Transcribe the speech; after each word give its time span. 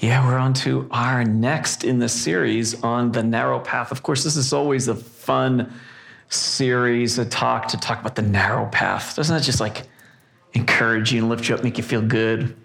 Yeah, 0.00 0.26
we're 0.26 0.38
on 0.38 0.54
to 0.54 0.88
our 0.90 1.24
next 1.24 1.84
in 1.84 1.98
the 1.98 2.08
series 2.08 2.82
on 2.82 3.12
the 3.12 3.22
narrow 3.22 3.60
path. 3.60 3.92
Of 3.92 4.02
course, 4.02 4.24
this 4.24 4.34
is 4.34 4.50
always 4.54 4.88
a 4.88 4.94
fun 4.94 5.74
series, 6.30 7.18
a 7.18 7.26
talk 7.26 7.68
to 7.68 7.76
talk 7.76 8.00
about 8.00 8.16
the 8.16 8.22
narrow 8.22 8.64
path. 8.70 9.14
Doesn't 9.14 9.36
that 9.36 9.42
just 9.42 9.60
like 9.60 9.82
encourage 10.54 11.12
you 11.12 11.20
and 11.20 11.28
lift 11.28 11.46
you 11.50 11.54
up, 11.54 11.62
make 11.62 11.76
you 11.76 11.84
feel 11.84 12.00
good? 12.00 12.56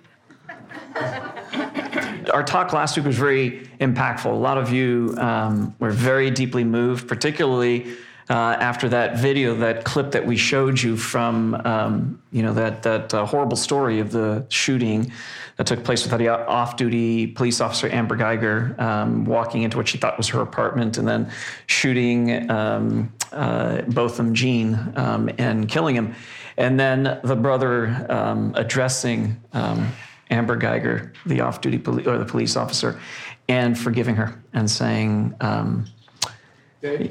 Our 2.33 2.43
talk 2.43 2.71
last 2.71 2.95
week 2.95 3.05
was 3.05 3.17
very 3.17 3.69
impactful. 3.81 4.27
A 4.27 4.29
lot 4.29 4.57
of 4.57 4.71
you 4.71 5.13
um, 5.17 5.75
were 5.79 5.91
very 5.91 6.31
deeply 6.31 6.63
moved, 6.63 7.05
particularly 7.05 7.97
uh, 8.29 8.57
after 8.59 8.89
that 8.89 9.17
video, 9.19 9.55
that 9.55 9.83
clip 9.83 10.11
that 10.11 10.25
we 10.25 10.35
showed 10.35 10.81
you 10.81 10.97
from, 10.97 11.53
um, 11.63 12.21
you 12.31 12.41
know, 12.41 12.53
that 12.53 12.81
that 12.83 13.13
uh, 13.13 13.25
horrible 13.25 13.57
story 13.57 13.99
of 13.99 14.11
the 14.11 14.45
shooting 14.49 15.11
that 15.57 15.67
took 15.67 15.83
place 15.83 16.03
with 16.03 16.17
the 16.17 16.27
off-duty 16.27 17.27
police 17.27 17.61
officer 17.61 17.87
Amber 17.87 18.17
Guyger 18.17 18.77
um, 18.79 19.25
walking 19.25 19.61
into 19.61 19.77
what 19.77 19.87
she 19.87 19.97
thought 19.97 20.17
was 20.17 20.27
her 20.29 20.41
apartment 20.41 20.97
and 20.97 21.07
then 21.07 21.31
shooting 21.67 22.49
um, 22.49 23.13
uh, 23.31 23.81
Botham 23.83 24.33
Jean 24.33 24.93
um, 24.95 25.29
and 25.37 25.69
killing 25.69 25.95
him, 25.95 26.15
and 26.57 26.79
then 26.79 27.19
the 27.23 27.35
brother 27.35 28.05
um, 28.09 28.53
addressing 28.55 29.39
um, 29.53 29.91
Amber 30.31 30.57
Guyger, 30.57 31.13
the 31.27 31.41
off-duty 31.41 31.77
poli- 31.77 32.07
or 32.07 32.17
the 32.17 32.25
police 32.25 32.55
officer, 32.55 32.99
and 33.47 33.77
forgiving 33.77 34.15
her 34.15 34.41
and 34.53 34.69
saying 34.69 35.35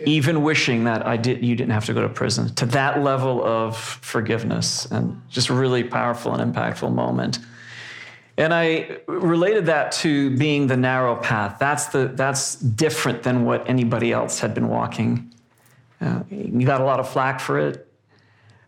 even 0.06 0.42
wishing 0.42 0.84
that 0.84 1.06
I 1.06 1.16
did, 1.16 1.44
you 1.44 1.56
didn't 1.56 1.72
have 1.72 1.86
to 1.86 1.94
go 1.94 2.02
to 2.02 2.08
prison, 2.08 2.54
to 2.56 2.66
that 2.66 3.02
level 3.02 3.44
of 3.44 3.76
forgiveness, 3.76 4.86
and 4.86 5.20
just 5.28 5.50
really 5.50 5.84
powerful 5.84 6.34
and 6.34 6.54
impactful 6.54 6.92
moment. 6.94 7.38
And 8.36 8.52
I 8.52 8.98
related 9.06 9.66
that 9.66 9.92
to 9.92 10.36
being 10.36 10.66
the 10.66 10.76
narrow 10.76 11.16
path. 11.16 11.58
That's 11.60 11.86
the 11.86 12.08
that's 12.08 12.56
different 12.56 13.22
than 13.22 13.44
what 13.44 13.68
anybody 13.68 14.12
else 14.12 14.40
had 14.40 14.54
been 14.54 14.68
walking. 14.68 15.32
Uh, 16.00 16.24
he 16.28 16.64
got 16.64 16.80
a 16.80 16.84
lot 16.84 16.98
of 16.98 17.08
flack 17.08 17.38
for 17.38 17.58
it, 17.58 17.86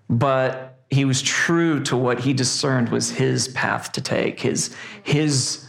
but 0.09 0.79
he 0.89 1.05
was 1.05 1.21
true 1.21 1.83
to 1.83 1.97
what 1.97 2.21
he 2.21 2.33
discerned 2.33 2.91
was 2.91 3.11
his 3.11 3.49
path 3.49 3.91
to 3.93 4.01
take, 4.01 4.41
his 4.41 4.75
his 5.03 5.69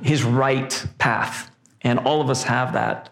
his 0.00 0.24
right 0.24 0.86
path. 0.98 1.50
And 1.82 1.98
all 2.00 2.20
of 2.20 2.30
us 2.30 2.44
have 2.44 2.72
that. 2.72 3.10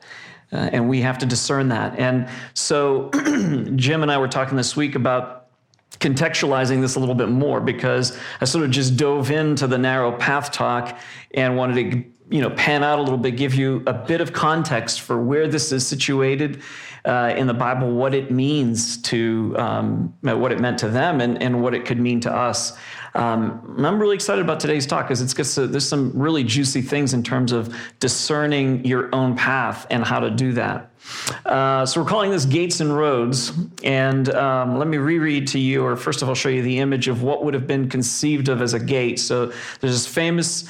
Uh, 0.53 0.69
and 0.73 0.89
we 0.89 1.01
have 1.01 1.19
to 1.19 1.27
discern 1.27 1.69
that. 1.69 1.99
And 1.99 2.29
so 2.55 3.11
Jim 3.77 4.03
and 4.03 4.11
I 4.11 4.19
were 4.19 4.29
talking 4.29 4.57
this 4.57 4.77
week 4.77 4.95
about 4.95 5.47
contextualizing 6.01 6.81
this 6.81 6.97
a 6.97 7.01
little 7.01 7.15
bit 7.15 7.29
more 7.29 7.61
because 7.61 8.19
I 8.41 8.47
sort 8.47 8.65
of 8.65 8.71
just 8.71 8.97
dove 8.97 9.31
into 9.31 9.67
the 9.67 9.79
narrow 9.79 10.13
path 10.13 10.51
talk 10.51 10.99
and 11.35 11.57
wanted 11.57 11.75
to 11.75 12.05
you 12.31 12.41
know 12.41 12.51
pan 12.51 12.83
out 12.83 12.99
a 12.99 13.03
little 13.03 13.19
bit 13.19 13.33
give 13.33 13.55
you 13.55 13.83
a 13.87 13.93
bit 13.93 14.21
of 14.21 14.33
context 14.33 15.01
for 15.01 15.21
where 15.21 15.49
this 15.49 15.73
is 15.73 15.87
situated 15.87 16.63
uh, 17.05 17.35
in 17.37 17.47
the 17.47 17.55
bible 17.55 17.91
what 17.91 18.15
it 18.15 18.31
means 18.31 19.01
to 19.03 19.55
um, 19.59 20.15
what 20.23 20.53
it 20.53 20.61
meant 20.61 20.79
to 20.79 20.89
them 20.89 21.21
and, 21.21 21.43
and 21.43 21.63
what 21.63 21.75
it 21.75 21.85
could 21.85 21.99
mean 21.99 22.21
to 22.21 22.33
us 22.33 22.77
um, 23.15 23.75
I'm 23.85 23.99
really 23.99 24.15
excited 24.15 24.45
about 24.45 24.61
today's 24.61 24.87
talk 24.87 25.07
because 25.07 25.21
it's 25.21 25.35
gets 25.35 25.55
to, 25.57 25.67
there's 25.67 25.89
some 25.89 26.13
really 26.15 26.45
juicy 26.45 26.83
things 26.83 27.13
in 27.13 27.23
terms 27.23 27.53
of 27.53 27.75
discerning 27.99 28.85
your 28.85 29.13
own 29.15 29.37
path 29.37 29.87
and 29.91 30.05
how 30.05 30.21
to 30.21 30.31
do 30.31 30.53
that. 30.53 30.91
Uh, 31.45 31.85
so 31.87 32.01
we're 32.01 32.09
calling 32.09 32.31
this 32.31 32.45
Gates 32.45 32.81
and 32.81 32.95
Roads, 32.97 33.53
and 33.83 34.33
um, 34.35 34.79
let 34.79 34.87
me 34.87 34.99
reread 34.99 35.49
to 35.49 35.59
you, 35.59 35.85
or 35.85 35.97
first 35.97 36.23
of 36.23 36.29
all, 36.29 36.35
show 36.35 36.51
you 36.51 36.63
the 36.63 36.79
image 36.79 37.09
of 37.09 37.23
what 37.23 37.45
would 37.45 37.55
have 37.55 37.67
been 37.67 37.89
conceived 37.89 38.49
of 38.49 38.61
as 38.61 38.75
a 38.75 38.81
gate. 38.81 39.19
So 39.19 39.47
there's 39.47 39.95
this 39.95 40.07
famous 40.07 40.69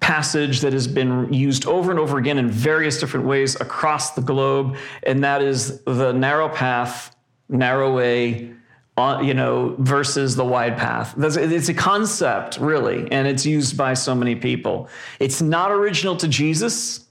passage 0.00 0.60
that 0.60 0.72
has 0.72 0.88
been 0.88 1.32
used 1.32 1.66
over 1.66 1.90
and 1.90 2.00
over 2.00 2.18
again 2.18 2.38
in 2.38 2.50
various 2.50 2.98
different 2.98 3.26
ways 3.26 3.60
across 3.60 4.12
the 4.12 4.22
globe, 4.22 4.76
and 5.02 5.22
that 5.24 5.42
is 5.42 5.82
the 5.82 6.12
narrow 6.12 6.48
path, 6.48 7.14
narrow 7.48 7.94
way 7.94 8.54
you 9.22 9.34
know, 9.34 9.76
versus 9.78 10.36
the 10.36 10.44
wide 10.44 10.76
path. 10.76 11.14
It's 11.18 11.68
a 11.68 11.74
concept, 11.74 12.58
really, 12.58 13.10
and 13.10 13.26
it's 13.26 13.46
used 13.46 13.76
by 13.76 13.94
so 13.94 14.14
many 14.14 14.34
people. 14.34 14.88
It's 15.18 15.40
not 15.40 15.70
original 15.70 16.16
to 16.16 16.28
Jesus. 16.28 17.06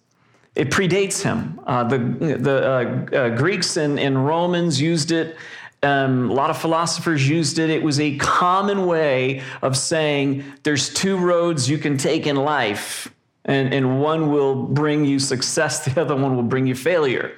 It 0.55 0.69
predates 0.69 1.23
him. 1.23 1.59
Uh, 1.65 1.83
the 1.85 1.97
the 1.97 2.71
uh, 2.71 3.15
uh, 3.15 3.29
Greeks 3.35 3.77
and, 3.77 3.99
and, 3.99 4.25
Romans 4.25 4.79
used 4.81 5.11
it. 5.11 5.37
Um, 5.81 6.29
a 6.29 6.33
lot 6.33 6.49
of 6.49 6.57
philosophers 6.57 7.27
used 7.27 7.57
it. 7.57 7.69
It 7.69 7.81
was 7.81 7.99
a 7.99 8.17
common 8.17 8.85
way 8.85 9.41
of 9.61 9.77
saying 9.77 10.43
there's 10.63 10.93
two 10.93 11.17
roads 11.17 11.69
you 11.69 11.77
can 11.77 11.97
take 11.97 12.27
in 12.27 12.35
life, 12.35 13.13
and, 13.45 13.73
and 13.73 14.01
one 14.01 14.31
will 14.31 14.55
bring 14.63 15.05
you 15.05 15.19
success, 15.19 15.85
the 15.85 16.01
other 16.01 16.15
one 16.15 16.35
will 16.35 16.43
bring 16.43 16.67
you 16.67 16.75
failure. 16.75 17.31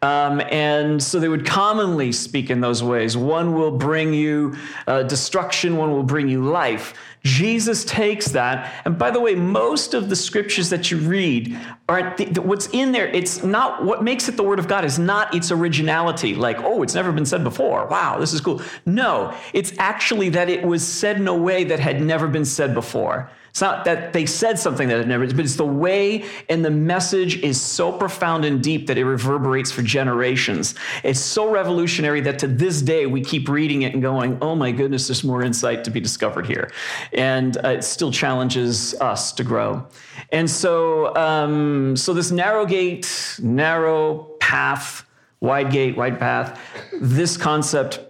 Um, 0.00 0.40
and 0.40 1.02
so 1.02 1.18
they 1.18 1.28
would 1.28 1.44
commonly 1.44 2.12
speak 2.12 2.50
in 2.50 2.60
those 2.60 2.82
ways. 2.82 3.16
One 3.16 3.54
will 3.54 3.72
bring 3.72 4.14
you 4.14 4.56
uh, 4.86 5.02
destruction, 5.02 5.76
one 5.76 5.90
will 5.90 6.04
bring 6.04 6.28
you 6.28 6.44
life. 6.44 6.94
Jesus 7.24 7.84
takes 7.84 8.28
that. 8.28 8.72
And 8.84 8.96
by 8.96 9.10
the 9.10 9.18
way, 9.18 9.34
most 9.34 9.94
of 9.94 10.08
the 10.08 10.14
scriptures 10.14 10.70
that 10.70 10.90
you 10.90 10.98
read 10.98 11.58
are 11.88 12.14
what's 12.36 12.68
in 12.68 12.92
there. 12.92 13.08
It's 13.08 13.42
not 13.42 13.84
what 13.84 14.04
makes 14.04 14.28
it 14.28 14.36
the 14.36 14.44
word 14.44 14.60
of 14.60 14.68
God 14.68 14.84
is 14.84 15.00
not 15.00 15.34
its 15.34 15.50
originality, 15.50 16.36
like, 16.36 16.58
oh, 16.60 16.82
it's 16.82 16.94
never 16.94 17.10
been 17.10 17.26
said 17.26 17.42
before. 17.42 17.86
Wow, 17.86 18.18
this 18.18 18.32
is 18.32 18.40
cool. 18.40 18.62
No, 18.86 19.34
it's 19.52 19.72
actually 19.78 20.28
that 20.30 20.48
it 20.48 20.62
was 20.62 20.86
said 20.86 21.16
in 21.16 21.26
a 21.26 21.36
way 21.36 21.64
that 21.64 21.80
had 21.80 22.00
never 22.00 22.28
been 22.28 22.44
said 22.44 22.72
before. 22.72 23.28
It's 23.58 23.62
not 23.62 23.84
that 23.86 24.12
they 24.12 24.24
said 24.24 24.56
something 24.56 24.86
that 24.86 24.98
had 24.98 25.08
never, 25.08 25.26
but 25.26 25.40
it's 25.40 25.56
the 25.56 25.66
way 25.66 26.24
and 26.48 26.64
the 26.64 26.70
message 26.70 27.38
is 27.42 27.60
so 27.60 27.90
profound 27.90 28.44
and 28.44 28.62
deep 28.62 28.86
that 28.86 28.96
it 28.96 29.04
reverberates 29.04 29.72
for 29.72 29.82
generations. 29.82 30.76
It's 31.02 31.18
so 31.18 31.50
revolutionary 31.50 32.20
that 32.20 32.38
to 32.38 32.46
this 32.46 32.80
day 32.80 33.06
we 33.06 33.20
keep 33.20 33.48
reading 33.48 33.82
it 33.82 33.94
and 33.94 34.00
going, 34.00 34.38
oh 34.42 34.54
my 34.54 34.70
goodness, 34.70 35.08
there's 35.08 35.24
more 35.24 35.42
insight 35.42 35.82
to 35.82 35.90
be 35.90 35.98
discovered 35.98 36.46
here. 36.46 36.70
And 37.12 37.56
uh, 37.56 37.70
it 37.70 37.82
still 37.82 38.12
challenges 38.12 38.94
us 39.00 39.32
to 39.32 39.42
grow. 39.42 39.84
And 40.30 40.48
so, 40.48 41.16
um, 41.16 41.96
so 41.96 42.14
this 42.14 42.30
narrow 42.30 42.64
gate, 42.64 43.40
narrow 43.42 44.36
path, 44.38 45.04
wide 45.40 45.72
gate, 45.72 45.96
wide 45.96 46.20
path, 46.20 46.60
this 46.92 47.36
concept 47.36 48.07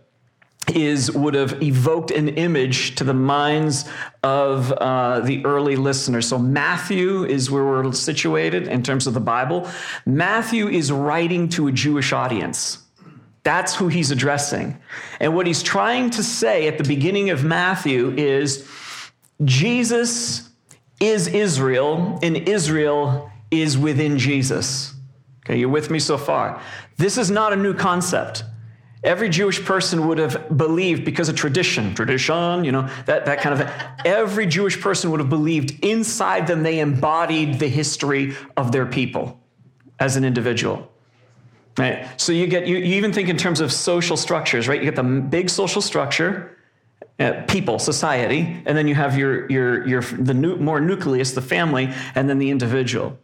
is 0.75 1.11
would 1.13 1.35
have 1.35 1.63
evoked 1.63 2.11
an 2.11 2.29
image 2.29 2.95
to 2.97 3.05
the 3.05 3.15
minds 3.15 3.89
of 4.23 4.73
uh, 4.73 5.21
the 5.21 5.45
early 5.45 5.77
listeners. 5.77 6.29
So 6.29 6.39
Matthew 6.39 7.25
is 7.25 7.51
where 7.51 7.65
we're 7.65 7.93
situated 7.93 8.69
in 8.69 8.83
terms 8.83 9.07
of 9.07 9.15
the 9.15 9.21
Bible. 9.21 9.69
Matthew 10.07 10.69
is 10.69 10.93
writing 10.93 11.49
to 11.51 11.69
a 11.69 11.73
Jewish 11.73 12.13
audience. 12.13 12.79
That's 13.45 13.75
who 13.75 13.89
he's 13.89 14.11
addressing. 14.11 14.79
And 15.21 15.35
what 15.35 15.47
he's 15.47 15.63
trying 15.63 16.11
to 16.11 16.23
say 16.23 16.69
at 16.69 16.77
the 16.77 16.85
beginning 16.85 17.31
of 17.31 17.45
Matthew 17.45 18.11
is 18.11 18.69
Jesus 19.45 20.49
is 21.01 21.29
Israel, 21.29 22.19
and 22.23 22.37
Israel 22.49 23.31
is 23.51 23.79
within 23.79 24.19
Jesus. 24.19 24.93
Okay, 25.45 25.59
you're 25.59 25.69
with 25.69 25.91
me 25.91 25.99
so 25.99 26.19
far. 26.19 26.61
This 26.97 27.17
is 27.17 27.31
not 27.31 27.53
a 27.53 27.57
new 27.57 27.73
concept. 27.73 28.43
Every 29.05 29.29
Jewish 29.29 29.65
person 29.65 30.09
would 30.09 30.19
have 30.19 30.57
believed 30.57 31.05
because 31.05 31.29
of 31.29 31.37
tradition, 31.37 31.95
tradition, 31.95 32.65
you 32.65 32.73
know, 32.73 32.89
that, 33.07 33.27
that 33.27 33.41
kind 33.41 33.61
of. 33.61 33.71
Every 34.05 34.47
Jewish 34.47 34.81
person 34.81 35.11
would 35.11 35.21
have 35.21 35.29
believed 35.29 35.85
inside 35.85 36.47
them 36.49 36.65
they 36.65 36.81
embodied 36.81 37.61
the 37.61 37.69
history 37.69 38.37
of 38.57 38.73
their 38.73 38.87
people 38.87 39.39
as 40.01 40.17
an 40.17 40.25
individual. 40.25 40.91
Right? 41.77 42.09
So 42.21 42.33
you 42.33 42.49
get, 42.49 42.67
you, 42.67 42.77
you 42.77 42.97
even 42.97 43.13
think 43.13 43.29
in 43.29 43.37
terms 43.37 43.61
of 43.61 43.73
social 43.73 44.17
structures, 44.17 44.67
right? 44.67 44.83
You 44.83 44.91
get 44.91 44.97
the 44.97 45.05
big 45.05 45.49
social 45.49 45.81
structure, 45.81 46.57
uh, 47.21 47.45
people, 47.47 47.79
society, 47.79 48.61
and 48.67 48.77
then 48.77 48.89
you 48.89 48.97
have 48.97 49.17
your, 49.17 49.49
your, 49.49 49.87
your, 49.87 50.03
the 50.03 50.35
more 50.35 50.81
nucleus, 50.81 51.33
the 51.33 51.43
family, 51.43 51.93
and 52.17 52.29
then 52.29 52.39
the 52.39 52.51
individual 52.51 53.17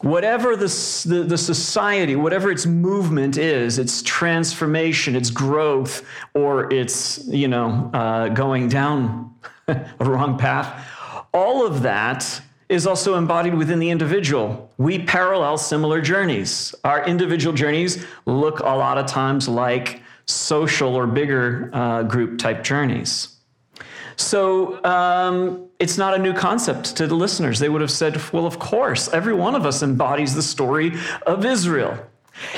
whatever 0.00 0.56
the, 0.56 0.66
the, 1.06 1.24
the, 1.26 1.38
society, 1.38 2.16
whatever 2.16 2.50
its 2.50 2.66
movement 2.66 3.36
is, 3.36 3.78
its 3.78 4.02
transformation, 4.02 5.16
its 5.16 5.30
growth, 5.30 6.06
or 6.34 6.72
its, 6.72 7.26
you 7.28 7.48
know, 7.48 7.90
uh, 7.94 8.28
going 8.28 8.68
down 8.68 9.34
a 9.68 9.86
wrong 10.00 10.36
path, 10.36 10.88
all 11.32 11.66
of 11.66 11.82
that 11.82 12.40
is 12.68 12.86
also 12.86 13.16
embodied 13.16 13.54
within 13.54 13.78
the 13.78 13.90
individual. 13.90 14.70
We 14.78 15.04
parallel 15.04 15.58
similar 15.58 16.00
journeys. 16.00 16.74
Our 16.84 17.04
individual 17.06 17.54
journeys 17.54 18.04
look 18.26 18.60
a 18.60 18.64
lot 18.64 18.98
of 18.98 19.06
times 19.06 19.48
like 19.48 20.02
social 20.26 20.94
or 20.94 21.06
bigger 21.06 21.70
uh, 21.72 22.02
group 22.04 22.38
type 22.38 22.64
journeys. 22.64 23.33
So 24.16 24.84
um, 24.84 25.68
it's 25.78 25.98
not 25.98 26.14
a 26.14 26.18
new 26.18 26.32
concept 26.32 26.96
to 26.96 27.06
the 27.06 27.14
listeners. 27.14 27.58
They 27.58 27.68
would 27.68 27.80
have 27.80 27.90
said, 27.90 28.20
well, 28.32 28.46
of 28.46 28.58
course, 28.58 29.08
every 29.08 29.34
one 29.34 29.54
of 29.54 29.66
us 29.66 29.82
embodies 29.82 30.34
the 30.34 30.42
story 30.42 30.92
of 31.26 31.44
Israel, 31.44 31.98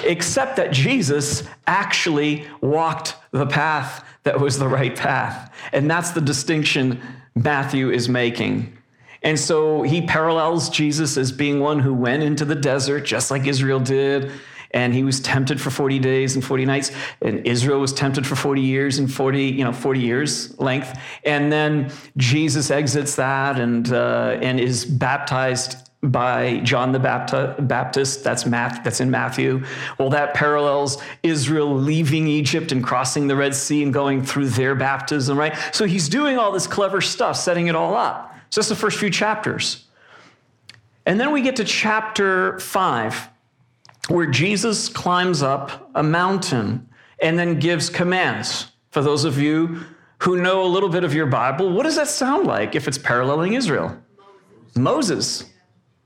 except 0.04 0.56
that 0.56 0.72
Jesus 0.72 1.44
actually 1.66 2.46
walked 2.60 3.16
the 3.30 3.46
path 3.46 4.04
that 4.24 4.40
was 4.40 4.58
the 4.58 4.68
right 4.68 4.94
path. 4.96 5.52
And 5.72 5.90
that's 5.90 6.10
the 6.10 6.20
distinction 6.20 7.00
Matthew 7.34 7.90
is 7.90 8.08
making. 8.08 8.76
And 9.22 9.38
so 9.38 9.82
he 9.82 10.02
parallels 10.02 10.68
Jesus 10.70 11.16
as 11.16 11.32
being 11.32 11.60
one 11.60 11.80
who 11.80 11.94
went 11.94 12.22
into 12.22 12.44
the 12.44 12.54
desert, 12.54 13.00
just 13.00 13.30
like 13.30 13.46
Israel 13.46 13.80
did. 13.80 14.30
And 14.72 14.94
he 14.94 15.04
was 15.04 15.20
tempted 15.20 15.60
for 15.60 15.70
40 15.70 15.98
days 15.98 16.34
and 16.34 16.44
40 16.44 16.64
nights. 16.64 16.92
And 17.22 17.46
Israel 17.46 17.80
was 17.80 17.92
tempted 17.92 18.26
for 18.26 18.36
40 18.36 18.60
years 18.60 18.98
and 18.98 19.12
40, 19.12 19.44
you 19.44 19.64
know, 19.64 19.72
40 19.72 20.00
years 20.00 20.58
length. 20.58 20.98
And 21.24 21.52
then 21.52 21.90
Jesus 22.16 22.70
exits 22.70 23.16
that 23.16 23.58
and, 23.58 23.92
uh, 23.92 24.38
and 24.40 24.60
is 24.60 24.84
baptized 24.84 25.86
by 26.02 26.58
John 26.60 26.92
the 26.92 26.98
Baptist. 26.98 28.22
That's 28.24 28.46
Matt, 28.46 28.84
that's 28.84 29.00
in 29.00 29.10
Matthew. 29.10 29.64
Well, 29.98 30.10
that 30.10 30.34
parallels 30.34 31.02
Israel 31.22 31.74
leaving 31.74 32.26
Egypt 32.26 32.72
and 32.72 32.82
crossing 32.82 33.26
the 33.26 33.36
Red 33.36 33.54
Sea 33.54 33.82
and 33.82 33.92
going 33.92 34.22
through 34.22 34.48
their 34.50 34.74
baptism, 34.74 35.38
right? 35.38 35.56
So 35.72 35.84
he's 35.84 36.08
doing 36.08 36.38
all 36.38 36.52
this 36.52 36.66
clever 36.66 37.00
stuff, 37.00 37.36
setting 37.36 37.66
it 37.66 37.74
all 37.74 37.96
up. 37.96 38.34
So 38.50 38.60
that's 38.60 38.68
the 38.68 38.76
first 38.76 38.98
few 38.98 39.10
chapters. 39.10 39.84
And 41.04 41.20
then 41.20 41.32
we 41.32 41.42
get 41.42 41.56
to 41.56 41.64
chapter 41.64 42.58
five, 42.58 43.28
where 44.08 44.26
Jesus 44.26 44.88
climbs 44.88 45.42
up 45.42 45.90
a 45.94 46.02
mountain 46.02 46.88
and 47.20 47.38
then 47.38 47.58
gives 47.58 47.88
commands. 47.88 48.70
For 48.90 49.02
those 49.02 49.24
of 49.24 49.38
you 49.38 49.80
who 50.18 50.40
know 50.40 50.64
a 50.64 50.66
little 50.66 50.88
bit 50.88 51.04
of 51.04 51.14
your 51.14 51.26
Bible, 51.26 51.72
what 51.72 51.82
does 51.82 51.96
that 51.96 52.08
sound 52.08 52.46
like 52.46 52.74
if 52.74 52.88
it's 52.88 52.98
paralleling 52.98 53.54
Israel? 53.54 53.96
Moses. 54.74 55.44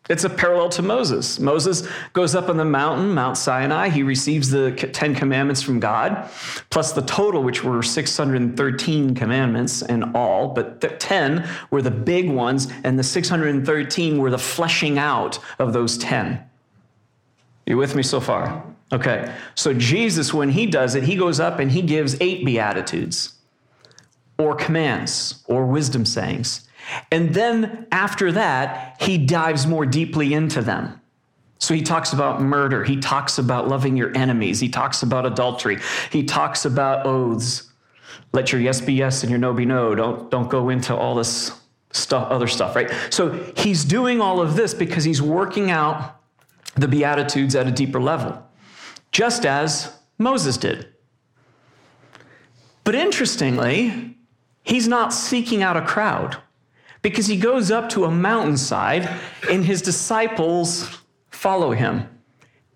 It's 0.09 0.25
a 0.25 0.31
parallel 0.31 0.71
to 0.71 0.83
Moses. 0.83 1.39
Moses 1.39 1.87
goes 2.15 2.35
up 2.35 2.49
on 2.49 2.57
the 2.57 2.65
mountain, 2.65 3.15
Mount 3.15 3.37
Sinai. 3.37 3.91
He 3.91 4.03
receives 4.03 4.51
the 4.51 4.73
Ten 4.73 5.15
Commandments 5.15 5.63
from 5.63 5.79
God, 5.79 6.29
plus 6.71 6.93
the 6.93 7.03
total, 7.03 7.45
which 7.45 7.63
were 7.63 7.81
613 7.81 9.15
commandments 9.15 9.83
in 9.83 10.17
all, 10.17 10.49
but 10.49 10.81
the 10.81 10.89
10 10.89 11.49
were 11.71 11.81
the 11.81 11.93
big 11.93 12.29
ones, 12.29 12.67
and 12.83 12.99
the 12.99 13.05
613 13.05 14.19
were 14.19 14.31
the 14.31 14.39
fleshing 14.39 14.99
out 14.99 15.39
of 15.61 15.73
those 15.73 15.97
10. 15.99 16.45
You 17.67 17.77
with 17.77 17.95
me 17.95 18.03
so 18.03 18.21
far? 18.21 18.65
Okay. 18.93 19.33
So 19.55 19.73
Jesus, 19.73 20.35
when 20.35 20.51
he 20.51 20.67
does 20.67 20.95
it, 20.95 21.05
he 21.05 21.17
goes 21.17 21.39
up 21.39 21.59
and 21.59 21.71
he 21.71 21.83
gives 21.83 22.17
eight 22.21 22.45
beatitudes 22.45 23.35
or 24.39 24.55
commands 24.55 25.45
or 25.47 25.67
wisdom 25.67 26.05
sayings. 26.05 26.67
And 27.13 27.35
then 27.35 27.87
after 27.93 28.33
that, 28.33 28.97
he 29.01 29.19
dives 29.19 29.67
more 29.67 29.87
deeply 29.87 30.35
into 30.35 30.63
them. 30.63 31.01
So 31.59 31.75
he 31.75 31.83
talks 31.83 32.13
about 32.13 32.41
murder. 32.41 32.85
He 32.85 32.97
talks 32.97 33.39
about 33.39 33.69
loving 33.69 33.97
your 33.97 34.17
enemies. 34.17 34.61
He 34.61 34.69
talks 34.69 35.03
about 35.03 35.27
adultery. 35.27 35.79
He 36.11 36.25
talks 36.25 36.65
about 36.65 37.07
oaths. 37.07 37.71
Let 38.33 38.51
your 38.51 38.61
yes 38.61 38.81
be 38.81 38.95
yes 38.95 39.23
and 39.23 39.31
your 39.31 39.39
no 39.39 39.53
be 39.53 39.67
no. 39.67 39.95
Don't, 39.95 40.31
don't 40.31 40.49
go 40.49 40.71
into 40.71 40.97
all 40.97 41.15
this 41.15 41.53
stuff, 41.93 42.31
other 42.31 42.47
stuff, 42.47 42.75
right? 42.75 42.91
So 43.11 43.33
he's 43.57 43.85
doing 43.85 44.21
all 44.21 44.41
of 44.41 44.57
this 44.57 44.73
because 44.73 45.05
he's 45.05 45.21
working 45.21 45.71
out 45.71 46.20
the 46.75 46.89
Beatitudes 46.89 47.55
at 47.55 47.67
a 47.67 47.71
deeper 47.71 48.01
level, 48.01 48.47
just 49.13 49.45
as 49.45 49.99
Moses 50.19 50.57
did. 50.57 50.89
But 52.85 52.95
interestingly, 52.95 54.17
he's 54.63 54.89
not 54.89 55.13
seeking 55.13 55.63
out 55.63 55.77
a 55.77 55.83
crowd 55.83 56.37
because 57.03 57.27
he 57.27 57.37
goes 57.37 57.71
up 57.71 57.89
to 57.91 58.05
a 58.05 58.11
mountainside 58.11 59.09
and 59.51 59.65
his 59.65 59.83
disciples 59.83 60.99
follow 61.31 61.73
him. 61.73 62.09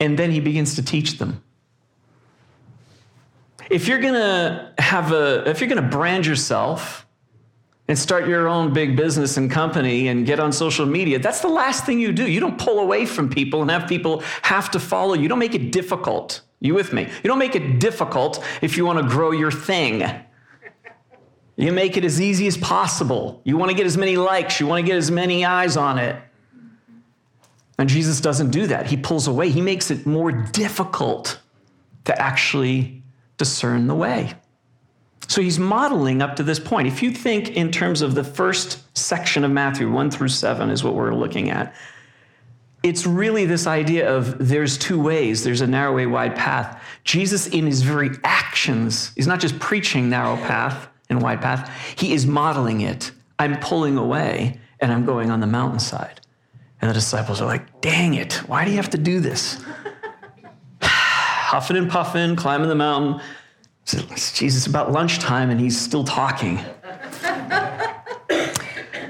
And 0.00 0.18
then 0.18 0.30
he 0.30 0.40
begins 0.40 0.74
to 0.76 0.82
teach 0.82 1.18
them. 1.18 1.42
If 3.70 3.88
you're 3.88 4.00
going 4.00 4.14
to 4.14 4.72
have 4.78 5.12
a, 5.12 5.48
if 5.48 5.60
you're 5.60 5.68
going 5.68 5.82
to 5.82 5.88
brand 5.88 6.26
yourself 6.26 7.03
and 7.86 7.98
start 7.98 8.26
your 8.26 8.48
own 8.48 8.72
big 8.72 8.96
business 8.96 9.36
and 9.36 9.50
company 9.50 10.08
and 10.08 10.24
get 10.24 10.40
on 10.40 10.52
social 10.52 10.86
media, 10.86 11.18
that's 11.18 11.40
the 11.40 11.48
last 11.48 11.84
thing 11.84 12.00
you 12.00 12.12
do. 12.12 12.30
You 12.30 12.40
don't 12.40 12.58
pull 12.58 12.78
away 12.78 13.04
from 13.04 13.28
people 13.28 13.60
and 13.60 13.70
have 13.70 13.88
people 13.88 14.22
have 14.42 14.70
to 14.70 14.80
follow 14.80 15.14
you. 15.14 15.28
Don't 15.28 15.38
make 15.38 15.54
it 15.54 15.70
difficult. 15.70 16.40
You 16.60 16.74
with 16.74 16.92
me? 16.94 17.02
You 17.02 17.28
don't 17.28 17.38
make 17.38 17.54
it 17.54 17.78
difficult 17.78 18.42
if 18.62 18.76
you 18.76 18.86
want 18.86 18.98
to 19.00 19.06
grow 19.06 19.32
your 19.32 19.50
thing. 19.50 20.02
You 21.56 21.72
make 21.72 21.96
it 21.96 22.04
as 22.04 22.20
easy 22.20 22.46
as 22.46 22.56
possible. 22.56 23.40
You 23.44 23.56
want 23.56 23.70
to 23.70 23.76
get 23.76 23.86
as 23.86 23.96
many 23.96 24.16
likes, 24.16 24.58
you 24.58 24.66
want 24.66 24.84
to 24.84 24.86
get 24.86 24.96
as 24.96 25.10
many 25.10 25.44
eyes 25.44 25.76
on 25.76 25.98
it. 25.98 26.16
And 27.78 27.88
Jesus 27.88 28.20
doesn't 28.20 28.50
do 28.50 28.66
that. 28.68 28.86
He 28.86 28.96
pulls 28.96 29.26
away, 29.26 29.50
he 29.50 29.60
makes 29.60 29.90
it 29.90 30.06
more 30.06 30.32
difficult 30.32 31.40
to 32.06 32.20
actually 32.20 33.02
discern 33.36 33.86
the 33.86 33.94
way. 33.94 34.34
So 35.28 35.40
he's 35.40 35.58
modeling 35.58 36.22
up 36.22 36.36
to 36.36 36.42
this 36.42 36.58
point. 36.58 36.88
If 36.88 37.02
you 37.02 37.10
think 37.10 37.50
in 37.50 37.70
terms 37.70 38.02
of 38.02 38.14
the 38.14 38.24
first 38.24 38.80
section 38.96 39.44
of 39.44 39.50
Matthew, 39.50 39.90
1 39.90 40.10
through 40.10 40.28
7 40.28 40.70
is 40.70 40.84
what 40.84 40.94
we're 40.94 41.14
looking 41.14 41.50
at, 41.50 41.74
it's 42.82 43.06
really 43.06 43.46
this 43.46 43.66
idea 43.66 44.14
of 44.14 44.36
there's 44.48 44.76
two 44.76 45.00
ways 45.00 45.42
there's 45.42 45.62
a 45.62 45.66
narrow 45.66 45.96
way, 45.96 46.06
wide 46.06 46.36
path. 46.36 46.82
Jesus, 47.02 47.46
in 47.46 47.66
his 47.66 47.82
very 47.82 48.10
actions, 48.24 49.12
is 49.16 49.26
not 49.26 49.40
just 49.40 49.58
preaching 49.58 50.10
narrow 50.10 50.36
path, 50.36 50.88
and 51.08 51.22
wide 51.22 51.40
path. 51.40 51.70
He 51.96 52.12
is 52.12 52.26
modeling 52.26 52.80
it. 52.80 53.12
I'm 53.38 53.58
pulling 53.60 53.96
away 53.96 54.60
and 54.80 54.92
I'm 54.92 55.04
going 55.04 55.30
on 55.30 55.40
the 55.40 55.46
mountainside. 55.46 56.20
And 56.80 56.90
the 56.90 56.94
disciples 56.94 57.40
are 57.40 57.46
like, 57.46 57.80
dang 57.80 58.14
it, 58.14 58.34
why 58.46 58.64
do 58.64 58.70
you 58.70 58.76
have 58.76 58.90
to 58.90 58.98
do 58.98 59.20
this? 59.20 59.62
Huffing 60.82 61.76
and 61.76 61.90
puffing, 61.90 62.36
climbing 62.36 62.68
the 62.68 62.74
mountain. 62.74 63.20
Jesus, 63.86 64.66
about 64.66 64.92
lunchtime 64.92 65.50
and 65.50 65.60
he's 65.60 65.78
still 65.80 66.04
talking. 66.04 66.58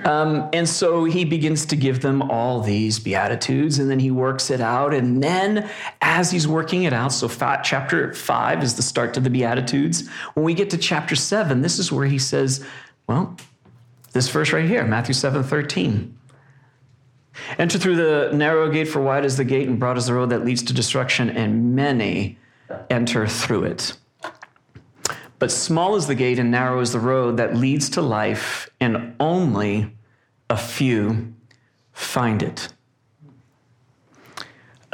Um, 0.05 0.51
and 0.53 0.69
so 0.69 1.05
he 1.05 1.25
begins 1.25 1.65
to 1.67 1.77
give 1.77 2.03
them 2.03 2.21
all 2.21 2.61
these 2.61 2.99
beatitudes, 2.99 3.79
and 3.79 3.91
then 3.91 3.99
he 3.99 4.11
works 4.11 4.51
it 4.51 4.61
out. 4.61 4.93
And 4.93 5.23
then, 5.23 5.71
as 6.03 6.31
he's 6.31 6.47
working 6.47 6.83
it 6.83 6.93
out, 6.93 7.11
so 7.11 7.27
chapter 7.63 8.13
five 8.13 8.63
is 8.63 8.75
the 8.75 8.83
start 8.83 9.15
to 9.15 9.21
the 9.21 9.31
beatitudes. 9.31 10.07
When 10.35 10.45
we 10.45 10.53
get 10.53 10.69
to 10.71 10.77
chapter 10.77 11.17
seven, 11.17 11.63
this 11.63 11.79
is 11.79 11.91
where 11.91 12.05
he 12.05 12.19
says, 12.19 12.63
"Well, 13.07 13.35
this 14.13 14.29
verse 14.29 14.53
right 14.53 14.69
here, 14.69 14.85
Matthew 14.85 15.15
seven 15.15 15.43
thirteen. 15.43 16.19
Enter 17.59 17.79
through 17.79 17.97
the 17.97 18.31
narrow 18.37 18.71
gate, 18.71 18.89
for 18.89 19.01
wide 19.01 19.25
is 19.25 19.39
the 19.39 19.45
gate, 19.45 19.67
and 19.69 19.79
broad 19.79 19.97
is 19.97 20.05
the 20.05 20.13
road 20.13 20.29
that 20.29 20.45
leads 20.45 20.63
to 20.65 20.75
destruction, 20.75 21.31
and 21.31 21.75
many 21.75 22.37
enter 22.91 23.27
through 23.27 23.65
it." 23.65 23.97
But 25.45 25.53
small 25.53 25.95
is 25.97 26.07
the 26.07 26.15
gate 26.15 26.39
and 26.39 26.51
narrow 26.51 26.81
is 26.81 26.93
the 26.93 26.99
road 26.99 27.37
that 27.37 27.55
leads 27.55 27.91
to 27.91 28.01
life, 28.01 28.71
and 28.81 29.15
only 29.21 29.95
a 30.49 30.57
few 30.57 31.35
find 31.93 32.43
it. 32.43 32.69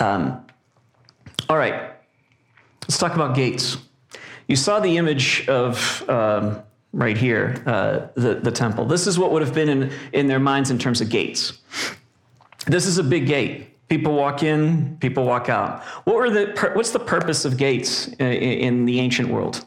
Um, 0.01 0.45
all 1.49 1.57
right, 1.57 1.93
let's 2.83 2.99
talk 2.99 3.15
about 3.15 3.37
gates. 3.37 3.77
You 4.49 4.57
saw 4.57 4.81
the 4.81 4.97
image 4.97 5.49
of 5.49 6.03
um, 6.11 6.61
right 6.93 7.17
here, 7.17 7.63
uh, 7.65 8.09
the, 8.17 8.41
the 8.43 8.51
temple. 8.51 8.87
This 8.87 9.07
is 9.07 9.21
what 9.21 9.31
would 9.31 9.43
have 9.43 9.55
been 9.55 9.69
in, 9.69 9.93
in 10.13 10.27
their 10.27 10.41
minds 10.41 10.73
in 10.73 10.81
terms 10.81 11.01
of 11.01 11.11
gates. 11.11 11.61
This 12.67 12.87
is 12.87 12.99
a 12.99 13.05
big 13.05 13.29
gate. 13.29 13.89
People 13.89 14.15
walk 14.15 14.43
in, 14.43 14.97
people 14.99 15.25
walk 15.25 15.49
out. 15.49 15.85
What 16.07 16.17
were 16.17 16.29
the, 16.29 16.73
what's 16.75 16.91
the 16.91 16.99
purpose 16.99 17.45
of 17.45 17.57
gates 17.57 18.09
in, 18.09 18.33
in 18.33 18.85
the 18.85 18.99
ancient 18.99 19.29
world? 19.29 19.65